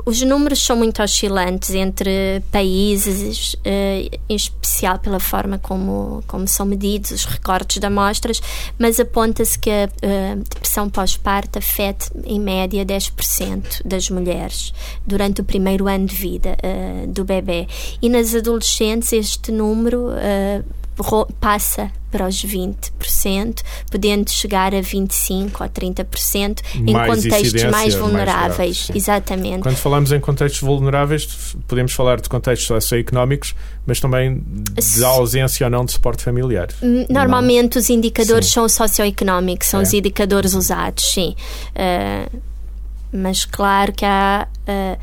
os 0.05 0.21
números 0.23 0.61
são 0.63 0.77
muito 0.77 1.03
oscilantes 1.03 1.75
entre 1.75 2.43
países, 2.51 3.55
em 3.65 4.35
especial 4.35 4.99
pela 4.99 5.21
forma 5.21 5.59
como, 5.59 6.23
como 6.27 6.49
são 6.49 6.67
medidos 6.67 7.13
os 7.13 7.25
recortes 7.25 7.79
de 7.79 7.87
amostras, 7.87 8.41
mas 8.79 8.99
aponta-se 8.99 9.59
que 9.59 9.71
a 9.71 9.89
depressão 10.37 10.91
pós-parto 10.91 11.59
afeta, 11.59 12.07
em 12.25 12.41
média, 12.41 12.85
10% 12.85 13.83
das 13.85 14.11
mulheres 14.11 14.73
durante 15.07 15.41
o 15.41 15.45
primeiro 15.45 15.87
ano 15.87 16.07
de 16.07 16.15
vida 16.15 16.57
do 17.09 17.25
bebê 17.25 17.69
e 18.01 18.09
nas 18.09 18.35
adolescentes 18.35 19.13
este 19.13 19.51
número 19.53 20.09
uh, 20.11 20.65
passa 21.41 21.91
para 22.11 22.29
os 22.29 22.45
20%, 22.47 23.63
podendo 23.91 24.31
chegar 24.31 24.73
a 24.73 24.81
25% 24.81 25.51
ou 25.61 25.67
30% 25.69 26.61
em 26.77 26.93
Mais 26.93 27.09
contextos 27.25 27.63
mais 27.65 27.73
mais 27.73 27.95
vulneráveis. 27.97 28.77
sim. 28.87 28.93
Exatamente. 28.95 29.59
Quando 29.63 29.75
falamos 29.77 30.13
em 30.13 30.21
contextos 30.21 30.61
vulneráveis, 30.61 31.27
podemos 31.67 31.93
falar 31.93 32.21
de 32.21 32.29
contextos 32.29 32.69
socioeconómicos, 32.69 33.53
mas 33.85 33.99
também 33.99 34.41
de 34.47 35.05
ausência 35.05 35.67
ou 35.67 35.71
não 35.73 35.85
de 35.85 35.91
suporte 35.91 36.23
familiar. 36.23 36.69
Normalmente 37.11 37.79
os 37.79 37.91
indicadores 37.91 38.47
Sim. 38.47 38.53
são 38.55 38.69
socioeconómicos, 38.69 39.67
são 39.67 39.81
É. 39.81 39.83
os 39.83 39.93
indicadores 39.93 40.55
usados, 40.55 41.05
sim. 41.13 41.35
Uh, 41.75 42.41
mas 43.13 43.45
claro 43.45 43.93
que 43.93 44.05
há 44.05 44.47
uh, 44.69 44.99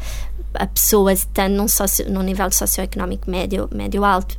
a 0.54 0.68
pessoa 0.68 1.12
estando 1.14 1.56
num, 1.56 1.68
socio, 1.68 2.10
num 2.10 2.22
nível 2.22 2.52
socioeconómico 2.52 3.30
médio, 3.30 3.70
médio 3.74 4.04
alto, 4.04 4.34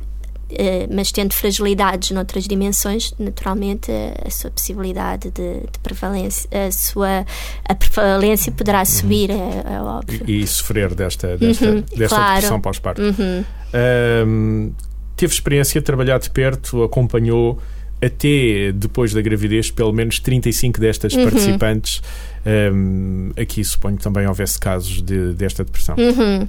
uh, 0.51 0.93
mas 0.93 1.11
tendo 1.11 1.33
fragilidades 1.33 2.11
noutras 2.11 2.45
dimensões, 2.45 3.13
naturalmente 3.19 3.91
a, 3.91 4.27
a 4.27 4.29
sua 4.29 4.51
possibilidade 4.51 5.31
de, 5.31 5.61
de 5.61 5.79
prevalência, 5.81 6.49
a 6.67 6.71
sua 6.71 7.25
a 7.67 7.75
prevalência 7.75 8.51
poderá 8.51 8.79
Uhum. 8.79 8.85
subir, 8.85 9.31
é, 9.31 9.63
é 9.75 9.81
óbvio. 9.81 10.23
E, 10.27 10.41
e 10.41 10.47
sofrer 10.47 10.93
desta, 10.93 11.37
desta, 11.37 11.65
Uhum, 11.65 11.81
desta 11.81 12.15
claro. 12.15 12.33
depressão 12.35 12.61
pós-parto. 12.61 13.01
Uhum. 13.01 13.43
Ahm, 13.73 14.71
teve 15.15 15.33
experiência 15.33 15.79
de 15.79 15.85
trabalhar 15.85 16.19
de 16.19 16.29
perto, 16.29 16.83
acompanhou 16.83 17.59
até 18.03 18.71
depois 18.73 19.13
da 19.13 19.21
gravidez 19.21 19.71
pelo 19.71 19.93
menos 19.93 20.19
35 20.19 20.79
destas 20.79 21.13
Uhum. 21.13 21.23
participantes. 21.23 22.01
Ahm, 22.45 23.31
aqui 23.39 23.63
suponho 23.63 23.97
que 23.97 24.03
também 24.03 24.27
houvesse 24.27 24.59
casos 24.59 25.01
de, 25.01 25.33
desta 25.33 25.63
depressão. 25.63 25.95
Uhum. 25.97 26.47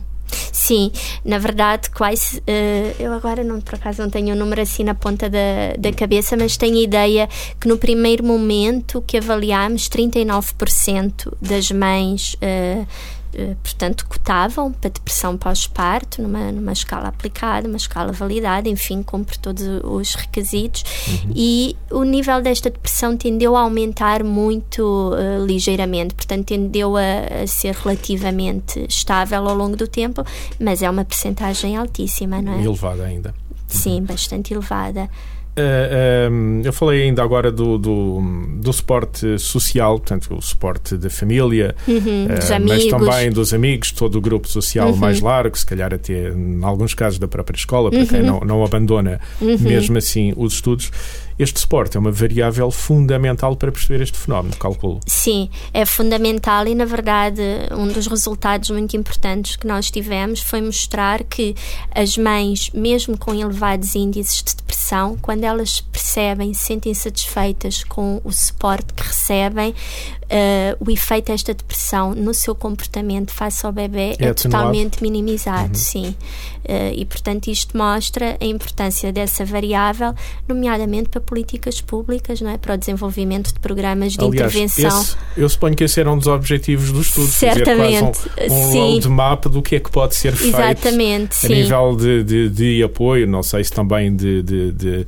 Sim, 0.53 0.91
na 1.25 1.39
verdade, 1.39 1.91
quase. 1.91 2.43
eh, 2.47 2.95
eu 2.99 3.13
agora 3.13 3.45
não, 3.45 3.61
por 3.61 3.75
acaso 3.75 4.01
não 4.03 4.09
tenho 4.11 4.35
o 4.35 4.39
número 4.39 4.61
assim 4.63 4.83
na 4.83 4.95
ponta 4.95 5.29
da, 5.29 5.75
da 5.79 5.93
cabeça, 5.93 6.37
mas 6.37 6.57
tenho 6.57 6.79
a 6.79 6.83
ideia 6.83 7.29
que 7.61 7.69
no 7.69 7.77
primeiro 7.77 8.25
momento 8.25 9.03
que 9.07 9.19
avaliámos, 9.19 9.89
39% 9.89 11.33
das 11.41 11.71
mães. 11.71 12.37
eh, 12.41 12.85
portanto, 13.63 14.07
cotavam 14.07 14.73
para 14.73 14.91
depressão 14.91 15.37
pós-parto, 15.37 16.23
numa, 16.23 16.53
numa 16.53 16.73
escala 16.73 17.09
aplicada, 17.09 17.69
uma 17.69 17.77
escala 17.77 18.13
validada, 18.13 18.69
enfim, 18.69 19.03
cumpre 19.03 19.39
todos 19.39 19.65
os 19.83 20.15
requisitos. 20.15 20.85
E 21.35 21.77
o 21.91 22.05
nível 22.05 22.41
desta 22.43 22.71
depressão 22.71 23.17
tendeu 23.17 23.57
a 23.57 23.61
aumentar 23.61 24.23
muito 24.23 25.15
eh, 25.17 25.45
ligeiramente, 25.45 26.15
portanto, 26.15 26.47
tendeu 26.47 26.97
a, 26.97 27.43
a 27.43 27.47
ser 27.47 27.75
relativamente 27.75 28.85
estável 28.89 29.49
ao 29.49 29.55
longo 29.55 29.77
do 29.77 29.89
tempo, 29.89 30.25
mas 30.59 30.83
é 30.83 30.89
uma 30.89 31.05
percentagem 31.05 31.77
altíssima, 31.77 32.41
não 32.41 32.55
é? 32.55 32.63
Elevada 32.63 33.05
ainda. 33.05 33.35
Sim, 33.69 34.03
bastante 34.03 34.55
elevada. 34.55 35.11
Uh, 35.57 36.33
um, 36.33 36.63
eu 36.65 36.73
falei 36.73 37.03
ainda 37.05 37.23
agora 37.23 37.53
do, 37.53 37.79
do, 37.79 38.21
do 38.57 38.73
suporte 38.73 39.39
social, 39.39 39.99
portanto, 40.01 40.35
o 40.37 40.43
suporte 40.43 40.97
da 40.97 41.09
família, 41.09 41.77
Uhum, 41.87 42.27
uh, 42.27 42.69
mas 42.69 42.87
também 42.87 43.31
dos 43.31 43.55
amigos, 43.55 43.93
todo 43.93 44.17
o 44.17 44.21
grupo 44.21 44.49
social 44.49 44.91
Uhum. 44.91 44.97
mais 44.97 45.21
largo, 45.21 45.57
se 45.57 45.65
calhar 45.65 45.95
até, 45.95 46.31
em 46.31 46.59
alguns 46.65 46.93
casos, 46.93 47.21
da 47.21 47.29
própria 47.29 47.57
escola, 47.57 47.89
para 47.91 48.05
quem 48.05 48.21
Uhum. 48.23 48.27
não, 48.27 48.41
não 48.41 48.65
abandona 48.65 49.21
mesmo 49.41 49.97
assim 49.97 50.33
os 50.37 50.55
estudos. 50.55 50.91
Este 51.39 51.59
suporte 51.61 51.97
é 51.97 52.01
uma 52.01 52.13
variável 52.13 52.71
fundamental 52.71 53.57
para 53.57 53.73
perceber 53.73 54.01
este 54.03 54.17
fenómeno, 54.17 54.55
calculo. 54.57 55.01
Sim, 55.07 55.51
é 55.73 55.85
fundamental 55.85 56.67
e, 56.69 56.75
na 56.75 56.85
verdade, 56.85 57.43
um 57.73 57.89
dos 57.89 58.07
resultados 58.07 58.71
muito 58.71 58.97
importantes 58.97 59.57
que 59.57 59.67
nós 59.67 59.91
tivemos 59.91 60.41
foi 60.41 60.61
mostrar 60.61 61.25
que 61.25 61.57
as 61.93 62.17
mães, 62.17 62.71
mesmo 62.73 63.19
com 63.19 63.35
elevados 63.35 63.97
índices 63.97 64.45
de 64.45 64.55
depressão, 64.57 65.19
quando 65.21 65.43
elas 65.43 65.81
percebem, 65.81 66.55
sentem 66.55 66.95
satisfeitas 66.95 67.83
com 67.83 68.21
o 68.23 68.33
suporte 68.33 68.95
que 68.95 69.03
recebem, 69.03 69.75
eh, 70.37 70.77
o 70.81 70.91
efeito 70.91 71.27
desta 71.31 71.55
depressão 71.55 72.13
no 72.13 72.35
seu 72.35 72.57
comportamento 72.57 73.31
face 73.33 73.65
ao 73.65 73.71
bebê 73.71 74.17
É 74.19 74.27
é, 74.31 74.35
totalmente 74.35 75.01
minimizado, 75.01 75.79
sim. 75.79 76.13
Eh, 76.65 76.93
e, 76.97 77.05
portanto, 77.05 77.47
isto 77.47 77.79
mostra 77.79 78.37
a 78.41 78.45
importância 78.45 79.13
dessa 79.13 79.45
variável, 79.45 80.13
nomeadamente 80.49 81.09
para 81.09 81.21
políticas 81.21 81.81
públicas, 81.81 82.41
não 82.41 82.51
é? 82.51 82.59
para 82.59 82.75
o 82.75 82.77
desenvolvimento 82.77 83.53
de 83.55 83.61
programas 83.61 84.15
de 84.15 84.25
Aliás, 84.25 84.53
intervenção. 84.53 85.01
esse- 85.03 85.17
eu 85.37 85.49
suponho 85.49 85.77
que 85.77 85.85
esse 85.85 86.01
era 86.01 86.11
um 86.11 86.19
dos 86.19 86.27
objetivos 86.27 86.91
do 86.91 87.01
estudo. 87.01 87.29
Certamente, 87.29 88.19
quase 88.35 88.51
um, 88.53 88.69
um 88.69 88.73
sim. 88.73 88.79
roadmap 88.95 89.45
do 89.47 89.63
que 89.63 89.77
é 89.77 89.81
que 89.81 89.91
pode 89.91 90.17
ser 90.17 90.33
feito 90.35 90.57
Exatamente, 90.57 91.33
a 91.33 91.49
sim. 91.49 91.55
nível 91.55 91.95
de, 91.97 92.25
de, 92.25 92.49
de 92.51 92.83
apoio, 92.83 93.25
não 93.29 93.43
sei 93.45 93.63
se 93.63 93.71
também 93.71 94.15
de, 94.17 94.43
de, 94.43 94.73
de, 94.73 95.07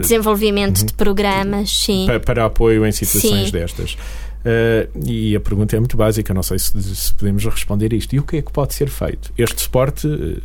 Desenvolvimento 0.00 0.84
de 0.84 0.92
programas, 0.94 1.70
sim. 1.70 2.06
pa- 2.06 2.20
para 2.20 2.44
apoio 2.46 2.84
em 2.86 2.92
situações 2.92 3.46
Sim. 3.46 3.52
destas. 3.52 3.96
Eh, 4.44 4.88
e 5.04 5.34
a 5.36 5.40
pergunta 5.40 5.74
é 5.76 5.80
muito 5.80 5.96
básica, 5.96 6.32
não 6.32 6.42
sei 6.42 6.58
se, 6.58 6.80
se 6.94 7.12
podemos 7.14 7.44
responder 7.44 7.92
isto. 7.92 8.14
E 8.14 8.18
o 8.18 8.22
que 8.22 8.36
é 8.36 8.42
que 8.42 8.52
pode 8.52 8.74
ser 8.74 8.88
feito? 8.88 9.32
Este 9.36 9.60
suporte 9.62 10.06
eh, 10.06 10.40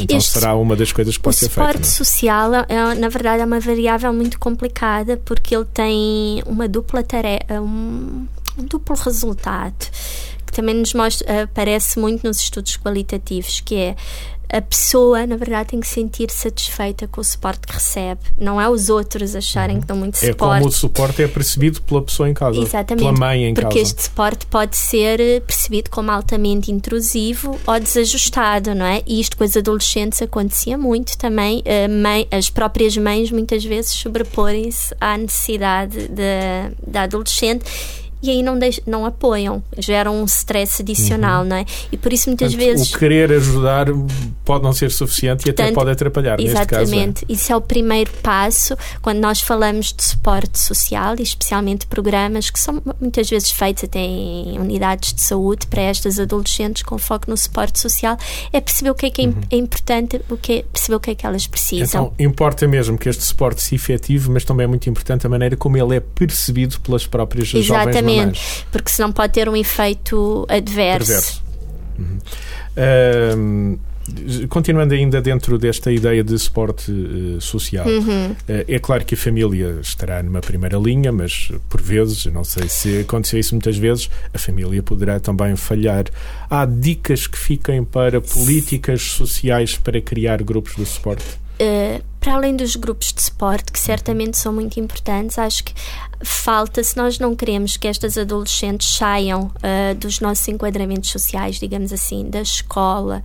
então 0.00 0.16
Este- 0.18 0.30
será 0.32 0.54
uma 0.56 0.74
das 0.74 0.90
coisas 0.92 1.16
que 1.16 1.20
O 1.20 1.24
pode 1.24 1.36
ser 1.36 1.48
feita. 1.48 1.60
suporte 1.60 1.80
não 1.82 1.88
é? 1.88 1.90
social, 1.90 2.54
é, 2.68 2.94
na 2.96 3.08
verdade, 3.08 3.42
é 3.42 3.44
uma 3.44 3.60
variável 3.60 4.12
muito 4.12 4.38
complicada 4.40 5.16
porque 5.24 5.54
ele 5.54 5.66
tem 5.72 6.42
uma 6.46 6.66
dupla 6.68 7.02
tarefa, 7.02 7.60
um, 7.60 8.26
um 8.58 8.64
duplo 8.64 8.96
resultado 8.96 9.74
que 10.46 10.52
também 10.52 10.74
nos 10.76 10.92
mostra, 10.94 11.42
aparece 11.44 11.98
muito 11.98 12.24
nos 12.26 12.38
estudos 12.40 12.76
qualitativos, 12.76 13.60
que 13.60 13.74
é 13.76 13.96
a 14.56 14.62
pessoa, 14.62 15.26
na 15.26 15.36
verdade, 15.36 15.70
tem 15.70 15.80
que 15.80 15.86
se 15.88 15.94
sentir 15.94 16.30
satisfeita 16.30 17.08
com 17.08 17.20
o 17.20 17.24
suporte 17.24 17.66
que 17.66 17.72
recebe. 17.74 18.20
Não 18.38 18.60
é 18.60 18.68
os 18.68 18.88
outros 18.88 19.34
acharem 19.34 19.80
que 19.80 19.86
dão 19.86 19.96
muito 19.96 20.14
É 20.16 20.28
suporte. 20.30 20.58
como 20.60 20.66
o 20.68 20.72
suporte 20.72 21.22
é 21.22 21.28
percebido 21.28 21.82
pela 21.82 22.02
pessoa 22.02 22.28
em 22.28 22.34
casa, 22.34 22.58
Exatamente, 22.60 23.04
pela 23.04 23.12
mãe 23.18 23.44
em 23.44 23.54
porque 23.54 23.66
casa. 23.68 23.80
este 23.80 24.02
suporte 24.04 24.46
pode 24.46 24.76
ser 24.76 25.20
eh, 25.20 25.40
percebido 25.40 25.90
como 25.90 26.10
altamente 26.10 26.70
intrusivo 26.70 27.58
ou 27.66 27.80
desajustado, 27.80 28.74
não 28.74 28.86
é? 28.86 29.02
E 29.06 29.20
isto 29.20 29.36
com 29.36 29.44
os 29.44 29.56
adolescentes 29.56 30.22
acontecia 30.22 30.78
muito 30.78 31.18
também. 31.18 31.60
eh, 31.64 31.88
mãe- 31.88 32.26
as 32.30 32.48
próprias 32.50 32.96
mães 32.96 33.30
muitas 33.30 33.64
vezes 33.64 33.92
sobreporem-se 33.92 34.94
à 35.00 35.16
necessidade 35.18 36.08
da, 36.08 36.70
da 36.86 37.02
adolescente 37.02 37.64
e 38.24 38.30
aí 38.30 38.42
não, 38.42 38.58
não 38.86 39.04
apoiam, 39.04 39.62
geram 39.78 40.20
um 40.20 40.24
stress 40.24 40.80
adicional, 40.82 41.44
não 41.44 41.56
é? 41.56 41.64
E 41.92 41.96
por 41.96 42.12
isso 42.12 42.28
muitas 42.30 42.52
Uhum. 42.52 42.58
Portanto, 42.58 42.76
vezes 42.78 42.94
O 42.94 42.98
querer 42.98 43.32
ajudar 43.32 43.86
pode 44.44 44.64
não 44.64 44.72
ser 44.72 44.90
suficiente 44.90 45.46
e 45.46 45.50
até 45.50 45.70
pode 45.72 45.90
atrapalhar. 45.90 46.38
Neste 46.38 46.54
caso, 46.54 46.74
é. 46.74 46.82
Exatamente, 46.84 47.24
isso 47.28 47.52
é 47.52 47.56
o 47.56 47.60
primeiro 47.60 48.10
passo 48.22 48.76
quando 49.02 49.18
nós 49.18 49.40
falamos 49.40 49.92
de 49.92 50.02
suporte 50.04 50.58
social 50.58 51.14
e 51.18 51.22
especialmente 51.22 51.86
programas 51.86 52.50
que 52.50 52.58
são 52.60 52.82
muitas 53.00 53.28
vezes 53.28 53.50
feitos 53.50 53.84
até 53.84 53.98
em 54.00 54.58
unidades 54.58 55.12
de 55.12 55.20
saúde 55.20 55.66
para 55.66 55.82
estas 55.82 56.18
adolescentes 56.18 56.82
com 56.82 56.96
foco 56.98 57.28
no 57.30 57.36
suporte 57.36 57.78
social, 57.78 58.16
é 58.52 58.60
perceber 58.60 58.90
o 58.90 58.94
que 58.94 59.06
é 59.06 59.10
que 59.10 59.20
é, 59.22 59.24
im- 59.24 59.34
é 59.50 59.56
importante, 59.56 60.20
o 60.30 60.36
que 60.36 60.52
é, 60.52 60.64
perceber 60.72 60.96
o 60.96 61.00
que 61.00 61.10
é 61.10 61.14
que 61.14 61.26
elas 61.26 61.46
precisam. 61.46 62.02
Uhum. 62.04 62.12
Então, 62.14 62.26
importa 62.26 62.66
mesmo 62.66 62.96
que 62.98 63.08
este 63.08 63.22
suporte 63.24 63.62
se 63.62 63.74
efetive, 63.74 64.30
mas 64.30 64.44
também 64.44 64.64
é 64.64 64.66
muito 64.66 64.88
importante 64.88 65.26
a 65.26 65.30
maneira 65.30 65.56
como 65.56 65.76
ele 65.76 65.96
é 65.96 66.00
percebido 66.00 66.78
pelas 66.80 67.06
próprias 67.06 67.48
jovens 67.48 67.96
Exatamente, 68.14 68.66
porque 68.70 68.90
senão 68.90 69.12
pode 69.12 69.32
ter 69.32 69.48
um 69.48 69.56
efeito 69.56 70.46
adverso. 70.48 71.06
Perverso. 71.06 71.44
Uhum. 71.98 72.18
Continuando 74.50 74.92
ainda 74.92 75.22
dentro 75.22 75.56
desta 75.56 75.90
ideia 75.90 76.22
de 76.22 76.38
suporte 76.38 76.92
eh, 76.92 77.40
social, 77.40 77.86
Uhum. 77.86 78.36
eh, 78.46 78.64
é 78.68 78.78
claro 78.78 79.02
que 79.02 79.14
a 79.14 79.16
família 79.16 79.78
estará 79.80 80.22
numa 80.22 80.42
primeira 80.42 80.76
linha, 80.76 81.10
mas 81.10 81.50
por 81.70 81.80
vezes, 81.80 82.26
não 82.26 82.44
sei 82.44 82.68
se 82.68 82.98
aconteceu 82.98 83.40
isso 83.40 83.54
muitas 83.54 83.78
vezes, 83.78 84.10
a 84.34 84.38
família 84.38 84.82
poderá 84.82 85.18
também 85.18 85.56
falhar. 85.56 86.04
Há 86.50 86.66
dicas 86.66 87.26
que 87.26 87.38
fiquem 87.38 87.82
para 87.82 88.20
políticas 88.20 89.00
sociais 89.00 89.78
para 89.78 89.98
criar 90.02 90.42
grupos 90.42 90.76
de 90.76 90.84
suporte? 90.84 91.24
Uh, 91.58 92.02
para 92.24 92.36
além 92.36 92.56
dos 92.56 92.74
grupos 92.74 93.12
de 93.12 93.20
suporte, 93.20 93.70
que 93.70 93.78
certamente 93.78 94.38
são 94.38 94.50
muito 94.50 94.80
importantes, 94.80 95.38
acho 95.38 95.62
que 95.62 95.74
falta, 96.22 96.82
se 96.82 96.96
nós 96.96 97.18
não 97.18 97.36
queremos 97.36 97.76
que 97.76 97.86
estas 97.86 98.16
adolescentes 98.16 98.96
saiam 98.96 99.52
uh, 99.58 99.94
dos 99.94 100.20
nossos 100.20 100.48
enquadramentos 100.48 101.10
sociais, 101.10 101.56
digamos 101.56 101.92
assim, 101.92 102.30
da 102.30 102.40
escola, 102.40 103.22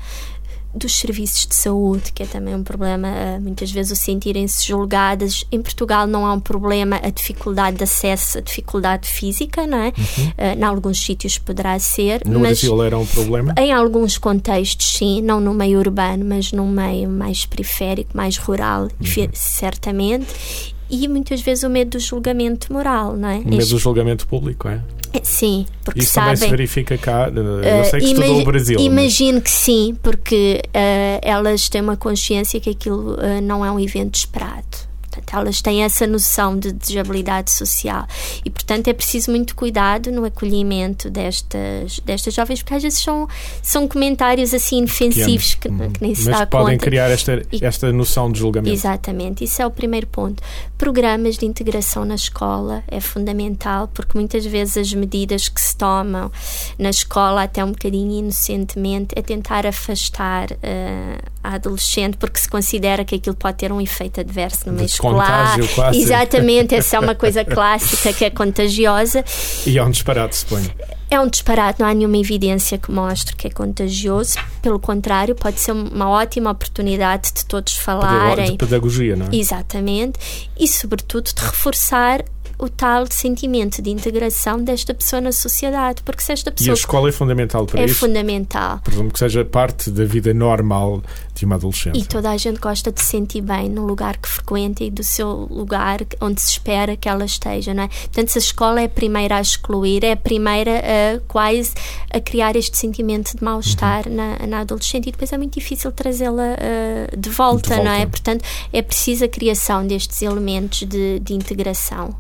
dos 0.74 0.96
serviços 1.00 1.48
de 1.48 1.56
saúde, 1.56 2.12
que 2.14 2.24
é 2.24 2.26
também 2.26 2.54
um 2.56 2.64
problema, 2.64 3.08
uh, 3.10 3.42
muitas 3.42 3.72
vezes 3.72 3.92
o 3.92 3.96
sentirem-se 3.96 4.68
julgadas. 4.68 5.44
Em 5.52 5.62
Portugal 5.62 6.06
não 6.06 6.26
há 6.26 6.34
um 6.34 6.40
problema 6.40 7.00
a 7.04 7.10
dificuldade 7.10 7.78
de 7.78 7.84
acesso, 7.84 8.38
a 8.38 8.42
dificuldade 8.42 9.08
física, 9.10 9.66
não 9.66 9.78
é? 9.78 9.90
Uh, 9.90 10.58
em 10.60 10.64
alguns 10.64 11.00
sítios 11.04 11.38
poderá 11.38 11.78
ser, 11.80 12.22
No 12.26 12.40
mas 12.40 12.60
Brasil 12.60 12.84
era 12.84 12.98
um 12.98 13.06
problema? 13.06 13.54
em 13.58 13.72
alguns 13.74 14.18
contextos, 14.18 14.98
sim, 14.98 15.22
não 15.22 15.40
no 15.40 15.54
meio 15.54 15.80
urbano, 15.80 16.24
mas 16.26 16.52
num 16.52 16.68
meio 16.70 17.10
mais 17.10 17.46
periférico, 17.46 18.16
mais 18.16 18.38
rural, 18.38 18.84
Uhum. 18.84 19.30
certamente. 19.34 20.76
E 20.90 21.08
muitas 21.08 21.42
vezes 21.42 21.64
o 21.64 21.70
medo 21.70 21.92
do 21.92 22.00
julgamento 22.00 22.72
moral, 22.72 23.16
não 23.16 23.30
é? 23.30 23.38
O 23.38 23.50
medo 23.50 23.68
do 23.68 23.78
julgamento 23.78 24.28
público, 24.28 24.68
é? 24.68 24.82
Sim, 25.24 25.66
porque 25.84 26.02
Isso 26.02 26.14
sabem. 26.14 26.36
também 26.36 26.50
se 26.50 26.52
verifica 26.52 26.98
cá. 26.98 27.30
Eu 27.30 27.86
sei 27.86 28.00
que 28.00 28.06
uh, 28.06 28.10
estudou 28.10 28.42
o 28.42 28.44
Brasil. 28.44 28.80
Imagino 28.80 29.40
mas... 29.40 29.44
que 29.44 29.50
sim, 29.50 29.98
porque 30.04 30.62
uh, 30.68 31.20
elas 31.22 31.68
têm 31.68 31.82
uma 31.82 31.98
consciência 31.98 32.60
que 32.60 32.70
aquilo 32.70 33.14
uh, 33.16 33.42
não 33.42 33.66
é 33.66 33.72
um 33.72 33.80
evento 33.80 34.16
esperado. 34.16 34.89
Portanto, 35.10 35.34
elas 35.36 35.62
têm 35.62 35.84
essa 35.84 36.06
noção 36.06 36.58
de 36.58 36.72
desabilidade 36.72 37.52
social 37.52 38.06
e, 38.46 38.50
portanto, 38.50 38.88
é 38.88 38.94
preciso 38.94 39.32
muito 39.32 39.56
cuidado 39.56 40.12
no 40.12 40.24
acolhimento 40.24 41.10
destas, 41.10 42.00
destas 42.06 42.34
jovens, 42.34 42.62
porque 42.62 42.76
às 42.76 42.84
vezes 42.84 43.00
são, 43.00 43.28
são 43.62 43.88
comentários 43.88 44.54
assim 44.54 44.80
inofensivos 44.80 45.56
que, 45.56 45.68
hum. 45.68 45.92
que, 45.92 46.02
nem 46.02 46.14
se 46.14 46.30
Mas 46.30 46.40
dá 46.40 46.46
podem 46.46 46.78
conta. 46.78 46.86
criar 46.86 47.10
esta, 47.10 47.42
esta 47.62 47.92
noção 47.92 48.32
de 48.32 48.40
julgamento. 48.40 48.74
Exatamente, 48.74 49.44
isso 49.44 49.62
é 49.62 49.66
o 49.66 49.72
primeiro 49.72 50.08
ponto. 50.08 50.42
Programas 50.78 51.38
de 51.38 51.46
integração 51.46 52.06
na 52.06 52.16
escola 52.16 52.84
é 52.88 53.00
fundamental, 53.00 53.88
porque 53.88 54.18
muitas 54.18 54.46
vezes 54.46 54.78
as 54.78 54.94
medidas 54.94 55.50
que 55.50 55.60
se 55.60 55.76
tomam 55.76 56.32
na 56.78 56.90
escola, 56.90 57.44
até 57.44 57.64
um 57.64 57.72
bocadinho 57.72 58.20
inocentemente, 58.20 59.14
é 59.16 59.22
tentar 59.22 59.66
afastar 59.66 60.52
uh, 60.52 61.30
a 61.44 61.56
adolescente, 61.56 62.18
porque 62.18 62.40
se 62.40 62.48
considera 62.48 63.06
que 63.06 63.16
aquilo 63.16 63.36
pode 63.36 63.58
ter 63.58 63.72
um 63.72 63.80
efeito 63.80 64.20
adverso 64.20 64.68
no 64.68 64.74
meio 64.74 64.86
escolar. 64.86 65.58
Quase. 65.76 66.00
Exatamente, 66.00 66.76
essa 66.76 66.98
é 66.98 67.00
uma 67.00 67.16
coisa 67.16 67.46
clássica 67.46 68.14
que 68.14 68.26
é 68.26 68.30
contagiosa. 68.30 69.24
E 69.66 69.78
é 69.78 69.84
um 69.84 69.92
disparate, 69.92 70.36
suponho. 70.36 70.70
É 71.12 71.20
um 71.20 71.28
disparate, 71.28 71.80
não 71.80 71.88
há 71.88 71.94
nenhuma 71.94 72.18
evidência 72.18 72.78
que 72.78 72.92
mostre 72.92 73.36
que 73.36 73.48
é 73.48 73.50
contagioso. 73.50 74.38
Pelo 74.62 74.80
contrário, 74.80 75.34
pode 75.34 75.60
ser 75.60 75.72
uma 75.72 76.08
ótima 76.08 76.52
oportunidade 76.52 77.32
de 77.34 77.46
todos 77.46 77.76
falarem. 77.76 78.52
De 78.52 78.58
pedagogia, 78.58 79.16
não 79.16 79.26
é? 79.26 79.36
Exatamente. 79.36 80.20
E, 80.58 80.68
sobretudo, 80.68 81.34
de 81.34 81.42
reforçar 81.42 82.24
o 82.60 82.68
tal 82.68 83.06
sentimento 83.10 83.82
de 83.82 83.90
integração 83.90 84.62
desta 84.62 84.94
pessoa 84.94 85.22
na 85.22 85.32
sociedade, 85.32 86.04
porque 86.04 86.22
se 86.22 86.34
esta 86.34 86.52
pessoa... 86.52 86.68
E 86.68 86.72
a 86.72 86.74
escola 86.74 87.08
é 87.08 87.12
fundamental 87.12 87.66
para 87.66 87.82
é 87.82 87.86
isso? 87.86 87.94
É 87.94 88.08
fundamental. 88.08 88.80
Presumo 88.80 89.10
que 89.10 89.18
seja 89.18 89.46
parte 89.46 89.90
da 89.90 90.04
vida 90.04 90.34
normal 90.34 91.02
de 91.34 91.46
uma 91.46 91.56
adolescente. 91.56 91.98
E 91.98 92.04
toda 92.04 92.30
a 92.30 92.36
gente 92.36 92.60
gosta 92.60 92.92
de 92.92 93.00
se 93.00 93.08
sentir 93.08 93.42
bem 93.42 93.70
no 93.70 93.86
lugar 93.86 94.18
que 94.18 94.28
frequenta 94.28 94.84
e 94.84 94.92
do 94.92 95.04
seu 95.04 95.48
lugar 95.50 96.00
onde 96.20 96.42
se 96.42 96.52
espera 96.52 96.98
que 96.98 97.08
ela 97.08 97.24
esteja, 97.24 97.74
não 97.74 97.84
é? 97.84 97.88
Portanto, 97.88 98.28
se 98.28 98.38
a 98.38 98.42
escola 98.42 98.82
é 98.82 98.86
a 98.86 98.90
primeira 98.90 99.38
a 99.38 99.42
excluir, 99.42 100.04
é 100.04 100.12
a 100.12 100.18
primeira 100.18 100.80
a 100.80 101.20
quase 101.28 101.74
a 102.12 102.20
criar 102.20 102.58
este 102.58 102.78
sentimento 102.78 103.38
de 103.38 103.44
mal-estar 103.44 104.06
uhum. 104.06 104.16
na, 104.16 104.48
na, 104.48 104.60
adolescente 104.60 105.08
e 105.08 105.12
depois 105.12 105.32
é 105.32 105.38
muito 105.38 105.54
difícil 105.54 105.92
trazê-la 105.94 106.44
uh, 106.44 107.18
de, 107.18 107.30
volta, 107.30 107.70
de, 107.70 107.76
volta, 107.76 107.84
não 107.84 107.92
é? 107.92 108.06
Portanto, 108.06 108.44
é 108.74 108.82
preciso 108.82 109.24
a 109.24 109.28
criação 109.30 109.88
destes 109.88 110.22
elementos 110.22 110.80
de, 110.80 111.20
de 111.20 111.34
integração. 111.34 112.14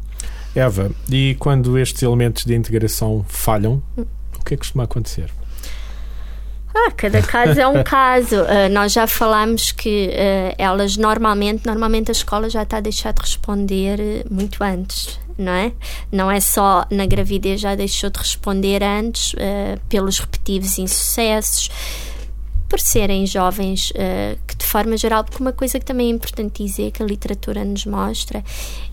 Eva, 0.56 0.92
e 1.10 1.36
quando 1.40 1.78
estes 1.78 2.02
elementos 2.02 2.44
de 2.44 2.56
integração 2.56 3.26
falham, 3.28 3.82
o 3.98 4.44
que 4.44 4.54
é 4.54 4.58
que 4.58 4.58
costuma 4.58 4.84
acontecer? 4.84 5.30
Ah, 6.74 6.92
cada 6.92 7.22
caso 7.22 7.60
é 7.60 7.68
um 7.68 7.84
caso. 7.84 8.36
Uh, 8.42 8.70
nós 8.72 8.94
já 8.94 9.08
falámos 9.08 9.72
que 9.72 10.10
uh, 10.10 10.56
elas 10.58 10.98
normalmente, 10.98 11.66
normalmente 11.66 12.10
a 12.10 12.14
escola 12.14 12.50
já 12.50 12.64
está 12.64 12.78
a 12.78 12.82
deixar 12.82 13.12
de 13.12 13.22
responder 13.22 14.26
muito 14.30 14.64
antes, 14.64 15.20
não 15.38 15.52
é? 15.52 15.72
Não 16.12 16.32
é 16.32 16.40
só 16.40 16.86
na 16.92 17.06
gravidez 17.06 17.62
já 17.62 17.76
deixou 17.76 18.10
de 18.10 18.20
responder 18.20 18.84
antes 18.84 19.34
uh, 19.34 19.80
pelos 19.90 20.20
repetitivos 20.20 20.78
insucessos 20.78 21.70
por 22.70 22.80
serem 22.80 23.26
jovens, 23.26 23.92
que 24.46 24.56
forma 24.70 24.96
geral, 24.96 25.24
porque 25.24 25.42
uma 25.42 25.52
coisa 25.52 25.80
que 25.80 25.86
também 25.86 26.08
é 26.08 26.12
importante 26.12 26.64
dizer, 26.64 26.92
que 26.92 27.02
a 27.02 27.06
literatura 27.06 27.66
nos 27.66 27.86
mostra, 27.86 28.44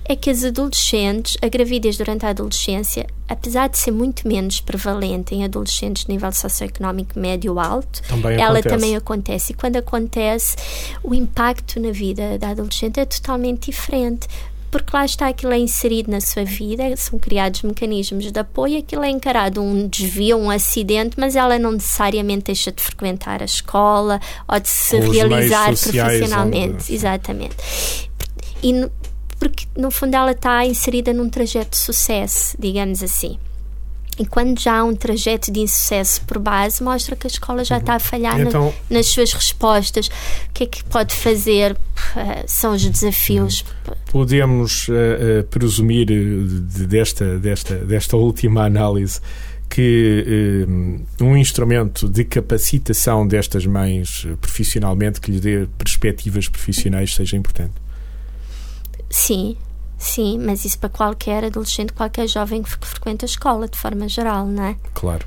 é 0.04 0.16
que 0.16 0.30
as 0.30 0.44
adolescentes, 0.44 1.36
a 1.42 1.48
gravidez 1.48 1.96
durante 1.96 2.24
a 2.24 2.30
adolescência, 2.30 3.06
apesar 3.28 3.68
de 3.68 3.78
ser 3.78 3.90
muito 3.90 4.26
menos 4.26 4.60
prevalente 4.60 5.34
em 5.34 5.44
adolescentes 5.44 6.04
de 6.04 6.12
nível 6.12 6.32
socioeconómico 6.32 7.18
médio-alto, 7.18 8.02
ela 8.24 8.58
acontece. 8.58 8.68
também 8.68 8.96
acontece. 8.96 9.52
E 9.52 9.54
quando 9.54 9.76
acontece, 9.76 10.56
o 11.02 11.14
impacto 11.14 11.78
na 11.80 11.90
vida 11.90 12.38
da 12.38 12.50
adolescente 12.50 13.00
é 13.00 13.04
totalmente 13.04 13.70
diferente 13.70 14.28
porque 14.70 14.90
lá 14.94 15.04
está 15.04 15.28
aquilo 15.28 15.52
é 15.52 15.58
inserido 15.58 16.10
na 16.10 16.20
sua 16.20 16.44
vida, 16.44 16.96
são 16.96 17.18
criados 17.18 17.62
mecanismos 17.62 18.30
de 18.30 18.38
apoio, 18.38 18.78
aquilo 18.78 19.04
é 19.04 19.10
encarado 19.10 19.62
um 19.62 19.88
desvio, 19.88 20.36
um 20.36 20.50
acidente, 20.50 21.16
mas 21.18 21.36
ela 21.36 21.58
não 21.58 21.72
necessariamente 21.72 22.44
deixa 22.44 22.72
de 22.72 22.82
frequentar 22.82 23.42
a 23.42 23.44
escola 23.44 24.20
ou 24.48 24.60
de 24.60 24.68
se 24.68 24.96
Os 24.96 25.14
realizar 25.14 25.66
profissionalmente. 25.66 26.74
Onde... 26.74 26.94
Exatamente. 26.94 27.56
E 28.62 28.88
porque 29.38 29.66
no 29.76 29.90
fundo 29.90 30.14
ela 30.14 30.32
está 30.32 30.64
inserida 30.64 31.12
num 31.12 31.28
trajeto 31.28 31.70
de 31.70 31.76
sucesso, 31.76 32.56
digamos 32.58 33.02
assim. 33.02 33.38
E 34.18 34.24
quando 34.24 34.58
já 34.58 34.78
há 34.78 34.84
um 34.84 34.94
trajeto 34.94 35.52
de 35.52 35.60
insucesso 35.60 36.22
por 36.22 36.38
base, 36.38 36.82
mostra 36.82 37.14
que 37.14 37.26
a 37.26 37.28
escola 37.28 37.64
já 37.64 37.78
está 37.78 37.94
a 37.94 37.98
falhar 37.98 38.40
então, 38.40 38.72
na, 38.88 38.96
nas 38.96 39.06
suas 39.06 39.32
respostas. 39.32 40.06
O 40.06 40.52
que 40.54 40.64
é 40.64 40.66
que 40.66 40.84
pode 40.84 41.14
fazer? 41.14 41.72
Uh, 41.72 42.44
são 42.46 42.72
os 42.72 42.88
desafios. 42.88 43.64
Podemos 44.10 44.88
uh, 44.88 44.92
uh, 44.92 45.44
presumir 45.44 46.06
de, 46.06 46.86
desta, 46.86 47.38
desta, 47.38 47.74
desta 47.76 48.16
última 48.16 48.64
análise 48.64 49.20
que 49.68 50.64
um 51.20 51.36
instrumento 51.36 52.08
de 52.08 52.24
capacitação 52.24 53.26
destas 53.26 53.66
mães 53.66 54.24
profissionalmente 54.40 55.20
que 55.20 55.32
lhe 55.32 55.40
dê 55.40 55.66
perspectivas 55.76 56.48
profissionais 56.48 57.12
seja 57.12 57.36
importante. 57.36 57.74
Sim, 59.10 59.56
Sim, 59.98 60.38
mas 60.38 60.64
isso 60.64 60.78
para 60.78 60.88
qualquer 60.88 61.44
adolescente, 61.44 61.92
qualquer 61.92 62.28
jovem 62.28 62.62
que 62.62 62.70
frequenta 62.70 63.24
a 63.24 63.28
escola, 63.28 63.66
de 63.68 63.78
forma 63.78 64.08
geral, 64.08 64.46
não 64.46 64.64
é? 64.64 64.76
Claro. 64.94 65.24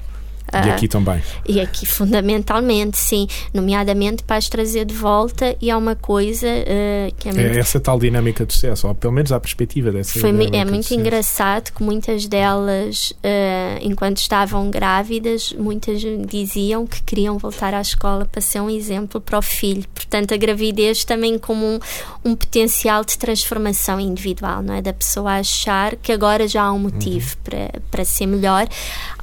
E 0.54 0.70
aqui 0.70 0.88
também. 0.88 1.22
E 1.48 1.60
aqui, 1.60 1.86
fundamentalmente, 1.86 2.98
sim. 2.98 3.28
Nomeadamente 3.54 4.24
para 4.24 4.38
as 4.38 4.50
trazer 4.50 4.86
de 4.86 4.94
volta, 4.94 5.56
e 5.62 5.70
é 5.70 5.76
uma 5.76 5.96
coisa 5.96 6.48
uh, 6.48 7.16
que 7.18 7.30
é 7.30 7.34
muito. 7.34 7.56
É 7.56 7.60
essa 7.60 7.80
tal 7.80 8.00
dinâmica 8.00 8.46
de 8.46 8.54
sucesso, 8.54 8.88
ou 8.88 8.96
pelo 8.96 9.14
menos 9.14 9.32
a 9.32 9.40
perspectiva 9.40 9.92
dessa 9.92 10.20
Foi, 10.20 10.32
dinâmica 10.32 10.58
É 10.58 10.66
muito 10.66 10.94
engraçado 10.94 11.72
que 11.72 11.84
muitas 11.84 12.28
delas, 12.28 13.12
uh, 13.12 13.80
enquanto 13.82 14.18
estavam 14.18 14.70
grávidas, 14.70 15.54
muitas 15.54 16.02
diziam 16.28 16.86
que 16.86 17.02
queriam 17.04 17.38
voltar 17.38 17.74
à 17.74 17.82
escola 17.82 18.26
para 18.26 18.42
ser 18.42 18.60
um 18.60 18.70
exemplo 18.70 19.22
para 19.22 19.38
o 19.38 19.42
filho. 19.42 19.86
Portanto, 19.94 20.34
a 20.34 20.38
gravidez 20.38 21.04
também 21.04 21.38
como 21.38 21.66
um, 21.66 21.80
um 22.26 22.36
potencial 22.36 23.06
de 23.06 23.18
transformação 23.18 24.00
individual, 24.00 24.62
não 24.62 24.74
é? 24.74 24.82
Da 24.82 24.94
pessoa 24.94 25.40
achar 25.40 25.96
que 25.96 26.12
agora 26.12 26.48
já 26.48 26.64
há 26.64 26.72
um 26.72 26.80
motivo 26.80 27.36
uhum. 27.36 27.42
para, 27.44 27.82
para 27.92 28.06
ser 28.06 28.26
melhor. 28.26 28.68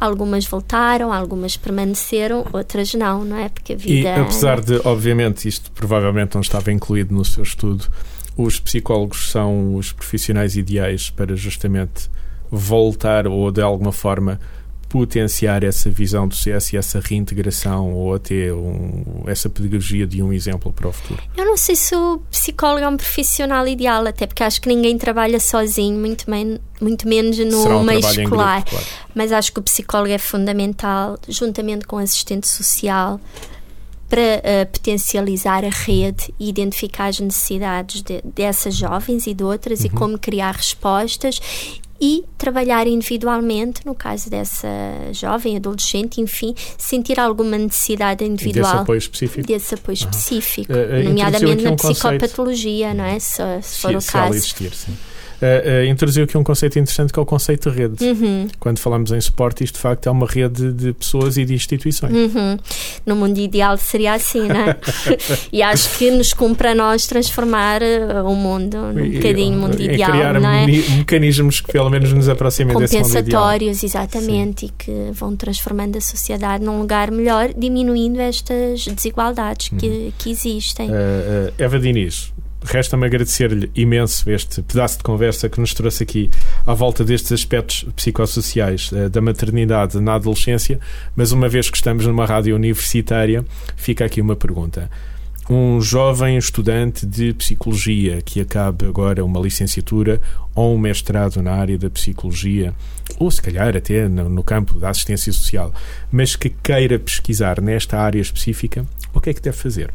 Algumas 0.00 0.46
voltaram, 0.46 1.12
algumas 1.16 1.56
permaneceram, 1.56 2.46
outras 2.52 2.94
não, 2.94 3.24
não 3.24 3.36
é? 3.36 3.48
Porque 3.48 3.72
a 3.72 3.76
vida. 3.76 4.08
E 4.08 4.20
apesar 4.20 4.60
de, 4.60 4.80
obviamente, 4.84 5.48
isto 5.48 5.70
provavelmente 5.72 6.34
não 6.34 6.40
estava 6.40 6.72
incluído 6.72 7.14
no 7.14 7.24
seu 7.24 7.42
estudo, 7.42 7.86
os 8.36 8.60
psicólogos 8.60 9.30
são 9.30 9.74
os 9.74 9.92
profissionais 9.92 10.56
ideais 10.56 11.10
para 11.10 11.34
justamente 11.34 12.10
voltar 12.50 13.26
ou 13.26 13.50
de 13.50 13.60
alguma 13.60 13.92
forma 13.92 14.38
potenciar 14.88 15.64
essa 15.64 15.90
visão 15.90 16.28
do 16.28 16.34
sucesso 16.34 16.74
e 16.74 16.78
essa 16.78 17.00
reintegração 17.00 17.92
ou 17.92 18.14
até 18.14 18.52
um, 18.52 19.24
essa 19.26 19.48
pedagogia 19.50 20.06
de 20.06 20.22
um 20.22 20.32
exemplo 20.32 20.72
para 20.72 20.88
o 20.88 20.92
futuro? 20.92 21.22
Eu 21.36 21.44
não 21.44 21.56
sei 21.56 21.74
se 21.74 21.94
o 21.94 22.18
psicólogo 22.30 22.84
é 22.84 22.88
um 22.88 22.96
profissional 22.96 23.66
ideal, 23.66 24.06
até 24.06 24.26
porque 24.26 24.42
acho 24.42 24.60
que 24.60 24.68
ninguém 24.68 24.96
trabalha 24.96 25.40
sozinho, 25.40 25.98
muito, 25.98 26.30
men 26.30 26.60
muito 26.80 27.08
menos 27.08 27.38
no 27.38 27.78
um 27.78 27.82
meio 27.82 28.00
escolar. 28.00 28.62
Grupo, 28.62 28.70
claro. 28.70 28.86
Mas 29.14 29.32
acho 29.32 29.52
que 29.52 29.60
o 29.60 29.62
psicólogo 29.62 30.12
é 30.12 30.18
fundamental, 30.18 31.18
juntamente 31.28 31.86
com 31.86 31.96
o 31.96 31.98
assistente 31.98 32.46
social, 32.48 33.20
para 34.08 34.20
uh, 34.20 34.66
potencializar 34.72 35.64
a 35.64 35.70
rede 35.70 36.32
e 36.38 36.48
identificar 36.48 37.06
as 37.06 37.18
necessidades 37.18 38.02
de, 38.02 38.22
dessas 38.22 38.74
jovens 38.74 39.26
e 39.26 39.34
de 39.34 39.42
outras 39.42 39.80
uhum. 39.80 39.86
e 39.86 39.90
como 39.90 40.18
criar 40.18 40.54
respostas 40.54 41.40
e 41.98 42.24
trabalhar 42.36 42.86
individualmente, 42.86 43.80
no 43.86 43.94
caso 43.94 44.28
dessa 44.28 44.68
jovem, 45.12 45.56
adolescente, 45.56 46.20
enfim, 46.20 46.54
sentir 46.76 47.18
alguma 47.18 47.56
necessidade 47.56 48.22
individual. 48.22 48.70
Desse 48.70 48.82
apoio 48.82 48.98
específico. 48.98 49.46
Desse 49.46 49.74
apoio 49.74 49.94
específico, 49.94 50.72
uh, 50.72 50.76
uh, 50.76 51.04
nomeadamente 51.04 51.64
na 51.64 51.70
um 51.70 51.76
psicopatologia, 51.76 52.92
não 52.92 53.04
é? 53.04 53.18
Se, 53.18 53.42
se 53.62 53.80
for 53.80 54.00
se, 54.00 54.08
o 54.08 54.12
caso. 54.12 54.32
Se 54.32 54.38
existir, 54.38 54.74
sim 54.74 54.94
uh, 55.42 55.84
uh, 55.84 55.84
introduziu 55.86 56.24
aqui 56.24 56.36
um 56.36 56.44
conceito 56.44 56.78
interessante 56.78 57.12
que 57.12 57.18
é 57.18 57.22
o 57.22 57.26
conceito 57.26 57.70
de 57.70 57.76
rede. 57.76 58.04
Uhum. 58.04 58.48
Quando 58.58 58.78
falamos 58.78 59.12
em 59.12 59.20
suporte, 59.20 59.64
isto 59.64 59.74
de 59.74 59.80
facto 59.80 60.06
é 60.06 60.10
uma 60.10 60.26
rede 60.26 60.72
de 60.72 60.92
pessoas 60.92 61.36
e 61.36 61.44
de 61.44 61.54
instituições. 61.54 62.12
Uhum. 62.12 62.58
No 63.04 63.16
mundo 63.16 63.38
ideal 63.38 63.76
seria 63.76 64.14
assim, 64.14 64.46
não 64.46 64.56
é? 64.56 64.76
e 65.52 65.62
acho 65.62 65.98
que 65.98 66.10
nos 66.10 66.32
cumpre 66.32 66.68
a 66.68 66.74
nós 66.74 67.06
transformar 67.06 67.80
uh, 67.82 68.28
o 68.28 68.34
mundo 68.34 68.76
num 68.92 69.04
e, 69.04 69.16
bocadinho 69.16 69.58
mundo 69.58 69.80
ideal. 69.80 70.10
Criar 70.10 70.40
não 70.40 70.50
é? 70.50 70.66
mecanismos 70.66 71.60
que 71.60 71.72
pelo 71.72 71.90
menos 71.90 72.12
nos 72.12 72.28
aproximem 72.28 72.76
desse 72.76 72.96
mundo. 72.96 73.06
Compensatórios, 73.06 73.82
exatamente, 73.82 74.60
Sim. 74.60 74.66
e 74.66 74.84
que 74.84 75.10
vão 75.12 75.36
transformando 75.36 75.96
a 75.96 76.00
sociedade 76.00 76.64
num 76.64 76.80
lugar 76.80 77.10
melhor, 77.10 77.50
diminuindo 77.56 78.20
estas 78.20 78.84
desigualdades 78.86 79.68
que, 79.68 79.86
uhum. 79.86 80.12
que 80.18 80.30
existem. 80.30 80.90
Uh, 80.90 81.52
Eva 81.58 81.78
Diniz, 81.78 82.32
Resta-me 82.66 83.06
agradecer-lhe 83.06 83.70
imenso 83.76 84.28
este 84.28 84.60
pedaço 84.60 84.98
de 84.98 85.04
conversa 85.04 85.48
que 85.48 85.60
nos 85.60 85.72
trouxe 85.72 86.02
aqui 86.02 86.30
à 86.66 86.74
volta 86.74 87.04
destes 87.04 87.30
aspectos 87.30 87.86
psicossociais 87.94 88.90
uh, 88.90 89.08
da 89.08 89.20
maternidade 89.20 90.00
na 90.00 90.14
adolescência, 90.14 90.80
mas 91.14 91.30
uma 91.30 91.48
vez 91.48 91.70
que 91.70 91.76
estamos 91.76 92.04
numa 92.06 92.26
rádio 92.26 92.56
universitária, 92.56 93.44
fica 93.76 94.04
aqui 94.04 94.20
uma 94.20 94.34
pergunta 94.34 94.90
um 95.48 95.80
jovem 95.80 96.36
estudante 96.36 97.06
de 97.06 97.32
psicologia 97.34 98.20
que 98.20 98.40
acabe 98.40 98.84
agora 98.84 99.24
uma 99.24 99.38
licenciatura 99.38 100.20
ou 100.54 100.74
um 100.74 100.78
mestrado 100.78 101.40
na 101.40 101.52
área 101.52 101.78
da 101.78 101.88
psicologia, 101.88 102.74
ou 103.16 103.30
se 103.30 103.40
calhar 103.40 103.76
até 103.76 104.08
no, 104.08 104.42
campo 104.42 104.78
da 104.78 104.90
assistência 104.90 105.32
social, 105.32 105.72
mas 106.10 106.34
que 106.34 106.50
queira 106.50 106.98
pesquisar 106.98 107.60
nesta 107.60 107.96
área 107.96 108.20
específica, 108.20 108.84
o 109.14 109.20
que 109.20 109.30
é 109.30 109.34
que 109.34 109.40
deve 109.40 109.56
fazer? 109.56 109.92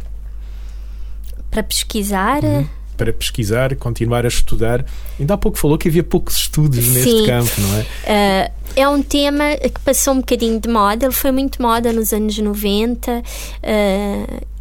Para 1.51 1.61
pesquisar. 1.61 2.43
Uhum 2.43 2.65
para 3.01 3.11
pesquisar, 3.11 3.75
continuar 3.77 4.25
a 4.25 4.27
estudar. 4.27 4.85
Ainda 5.19 5.33
há 5.33 5.37
pouco 5.37 5.57
falou 5.57 5.75
que 5.75 5.87
havia 5.87 6.03
poucos 6.03 6.37
estudos 6.37 6.85
Sim. 6.85 6.93
neste 6.93 7.25
campo, 7.25 7.49
não 7.59 7.77
é? 7.79 7.81
Uh, 7.81 8.51
é 8.75 8.87
um 8.87 9.01
tema 9.01 9.55
que 9.55 9.79
passou 9.81 10.13
um 10.13 10.17
bocadinho 10.17 10.59
de 10.59 10.69
moda, 10.69 11.05
ele 11.05 11.13
foi 11.13 11.31
muito 11.31 11.61
moda 11.61 11.91
nos 11.91 12.13
anos 12.13 12.37
90 12.37 13.19
uh, 13.19 13.21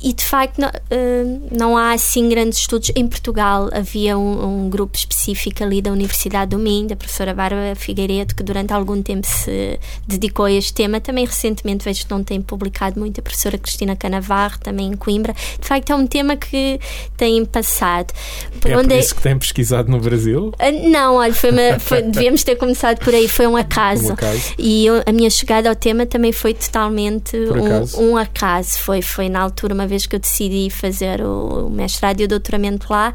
e 0.03 0.13
de 0.15 0.25
facto 0.25 0.59
não, 0.59 0.69
uh, 0.69 1.49
não, 1.51 1.77
há 1.77 1.93
assim 1.93 2.29
grandes 2.29 2.59
estudos. 2.59 2.91
Em 2.97 3.07
Portugal 3.07 3.69
havia 3.73 4.17
um, 4.17 4.65
um, 4.65 4.71
grupo 4.71 4.97
específico 4.97 5.63
ali 5.63 5.83
da 5.83 5.93
Universidade 5.93 6.53
do 6.53 6.59
Minho, 6.59 6.89
da 6.89 6.97
professora 6.97 7.35
Bárbara 7.35 7.75
Figueiredo, 7.77 8.35
que 8.35 8.43
durante 8.43 8.73
algum 8.73 9.03
tempo 9.03 9.27
se 9.27 9.79
dedicou 10.07 10.47
a 10.47 10.53
este 10.53 10.73
tema. 10.73 11.01
Também 11.01 11.27
recentemente 11.27 11.85
vejo 11.85 12.07
que 12.07 12.11
não 12.11 12.25
tem 12.25 12.41
publicado 12.41 12.99
muito 12.99 13.21
a 13.21 13.23
professora 13.23 13.59
Cristina 13.59 13.95
Canavarro, 13.95 14.59
também 14.61 14.87
em 14.87 14.97
Coimbra. 14.97 15.35
De 15.61 15.69
facto 15.69 15.91
é 15.91 15.95
um 15.95 16.07
tema 16.07 16.35
que 16.35 16.81
tem 17.17 17.45
passado. 17.45 18.15
Por 18.59 18.71
é 18.71 18.77
onde 18.79 18.89
por 18.89 18.95
é 18.95 18.99
isso 18.99 19.15
que 19.15 19.23
tem 19.23 19.39
pesquisado 19.39 19.91
no 19.91 20.01
Brasil? 20.01 20.49
Uh, 20.49 20.89
não, 20.89 21.17
olha, 21.17 21.35
foi 21.35 21.51
uma, 21.51 21.79
foi, 21.79 22.03
devíamos 22.03 22.43
ter 22.43 22.57
começado 22.57 22.99
por 23.01 23.15
aí, 23.15 23.29
foi 23.29 23.47
um 23.47 23.57
acaso 23.57 24.00
acaso. 24.09 24.11
Um 24.11 24.13
acaso. 24.13 24.55
E 24.59 24.87
eu, 24.87 25.03
a 25.07 25.13
minha 25.13 25.31
chegada 25.31 25.69
ao 25.69 25.75
tema 25.75 26.07
também 26.07 26.33
foi 26.33 26.55
totalmente 26.55 27.37
um, 27.37 28.13
um, 28.13 28.17
acaso. 28.17 28.79
Foi, 28.79 29.03
foi 29.03 29.29
na 29.29 29.41
altura, 29.41 29.75
uma 29.75 29.87
vez 29.87 30.07
que 30.07 30.17
eu 30.17 30.21
decidi 30.21 30.71
fazer 30.71 31.21
o, 31.21 31.67
o 31.67 31.71
mestrado 31.71 32.21
e 32.21 32.25
o 32.25 32.29
doutoramento 32.29 32.87
lá, 32.91 33.13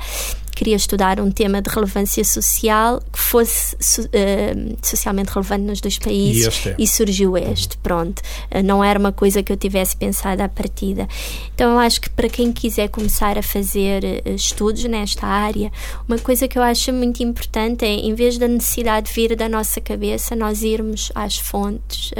queria 0.56 0.76
estudar 0.76 1.20
um 1.20 1.30
tema 1.30 1.62
de 1.62 1.70
relevância 1.70 2.24
social 2.24 3.02
que 3.12 3.20
fosse 3.20 3.76
uh, 3.76 4.78
socialmente 4.82 5.32
relevante 5.32 5.64
nos 5.64 5.82
dois 5.82 6.00
países 6.00 6.66
e, 6.66 6.70
é. 6.70 6.76
e 6.80 6.88
surgiu 6.88 7.38
este. 7.38 7.76
Uhum. 7.76 7.82
Pronto, 7.84 8.20
uh, 8.20 8.64
não 8.64 8.84
era 8.84 8.98
uma 8.98 9.12
coisa 9.12 9.44
que 9.44 9.52
eu 9.52 9.58
tivesse 9.58 9.96
pensado 9.98 10.42
à 10.42 10.50
partida. 10.50 11.08
Então 11.54 11.72
eu 11.72 11.80
acho 11.80 12.00
que 12.02 12.10
para 12.10 12.30
quem 12.30 12.52
quiser 12.52 12.88
começar 12.88 13.38
a 13.38 13.44
fazer 13.44 14.04
uh, 14.04 14.30
estudos 14.32 14.86
nesta 14.86 15.28
área, 15.28 15.72
uma 16.08 16.18
coisa 16.18 16.48
que 16.48 16.58
eu 16.58 16.64
acho 16.64 16.94
muito 16.94 17.22
importante 17.22 17.84
é, 17.84 17.90
em 17.90 18.16
vez 18.16 18.38
da 18.38 18.48
necessidade 18.48 19.08
de 19.08 19.14
vir 19.14 19.36
da 19.36 19.50
nossa 19.50 19.82
cabeça, 19.82 20.36
nós 20.36 20.64
irmos 20.64 21.12
às 21.14 21.38
fontes, 21.38 22.12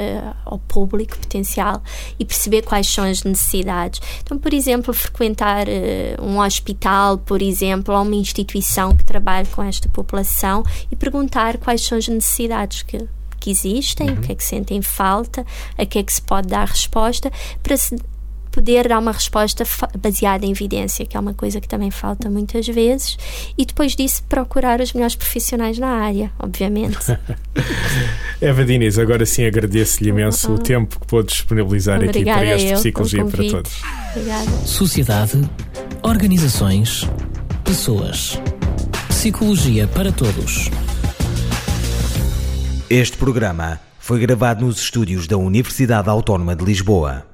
ao 0.44 0.58
público 0.58 1.16
potencial 1.18 1.82
e 2.18 2.24
perceber 2.24 2.62
quais 2.62 2.86
são 2.86 3.04
as 3.04 3.22
necessidades. 3.24 4.00
Então, 4.22 4.38
por 4.38 4.52
exemplo, 4.52 4.92
frequentar 4.92 5.66
um 6.20 6.38
hospital, 6.40 7.18
por 7.18 7.40
exemplo, 7.40 7.94
ou 7.94 8.02
uma 8.02 8.16
instituição 8.26 8.94
que 8.94 9.04
trabalhe 9.04 9.46
com 9.48 9.62
esta 9.62 9.88
população 9.88 10.64
e 10.90 10.96
perguntar 10.96 11.56
quais 11.58 11.82
são 11.82 11.96
as 11.96 12.08
necessidades 12.08 12.82
que, 12.82 12.98
que 13.38 13.50
existem, 13.50 14.10
uhum. 14.10 14.16
o 14.16 14.20
que 14.20 14.32
é 14.32 14.34
que 14.34 14.44
sentem 14.44 14.82
falta, 14.82 15.46
a 15.78 15.86
que 15.86 15.98
é 15.98 16.02
que 16.02 16.12
se 16.12 16.20
pode 16.20 16.48
dar 16.48 16.66
resposta, 16.66 17.30
para 17.62 17.76
se 17.76 17.96
poder 18.56 18.88
dar 18.88 18.98
uma 18.98 19.12
resposta 19.12 19.64
baseada 20.00 20.46
em 20.46 20.50
evidência, 20.50 21.04
que 21.04 21.14
é 21.14 21.20
uma 21.20 21.34
coisa 21.34 21.60
que 21.60 21.68
também 21.68 21.90
falta 21.90 22.30
muitas 22.30 22.66
vezes, 22.66 23.18
e 23.56 23.66
depois 23.66 23.94
disso 23.94 24.24
procurar 24.26 24.80
os 24.80 24.94
melhores 24.94 25.14
profissionais 25.14 25.78
na 25.78 25.88
área, 25.88 26.32
obviamente. 26.38 26.96
Eva 28.40 28.64
Diniz, 28.64 28.98
agora 28.98 29.26
sim 29.26 29.44
agradeço-lhe 29.44 30.08
imenso 30.08 30.48
uhum. 30.48 30.54
o 30.54 30.58
tempo 30.58 30.98
que 30.98 31.06
pôde 31.06 31.28
disponibilizar 31.28 32.02
Obrigada 32.02 32.40
aqui 32.40 32.46
para 32.46 32.56
este 32.56 32.74
Psicologia 32.76 33.24
para 33.26 33.44
Todos. 33.44 33.82
Obrigada. 34.14 34.50
Sociedade, 34.64 35.50
organizações 36.02 37.06
Pessoas. 37.66 38.40
Psicologia 39.08 39.88
para 39.88 40.12
todos. 40.12 40.70
Este 42.88 43.16
programa 43.18 43.80
foi 43.98 44.20
gravado 44.20 44.64
nos 44.64 44.78
estúdios 44.78 45.26
da 45.26 45.36
Universidade 45.36 46.08
Autónoma 46.08 46.54
de 46.54 46.64
Lisboa. 46.64 47.26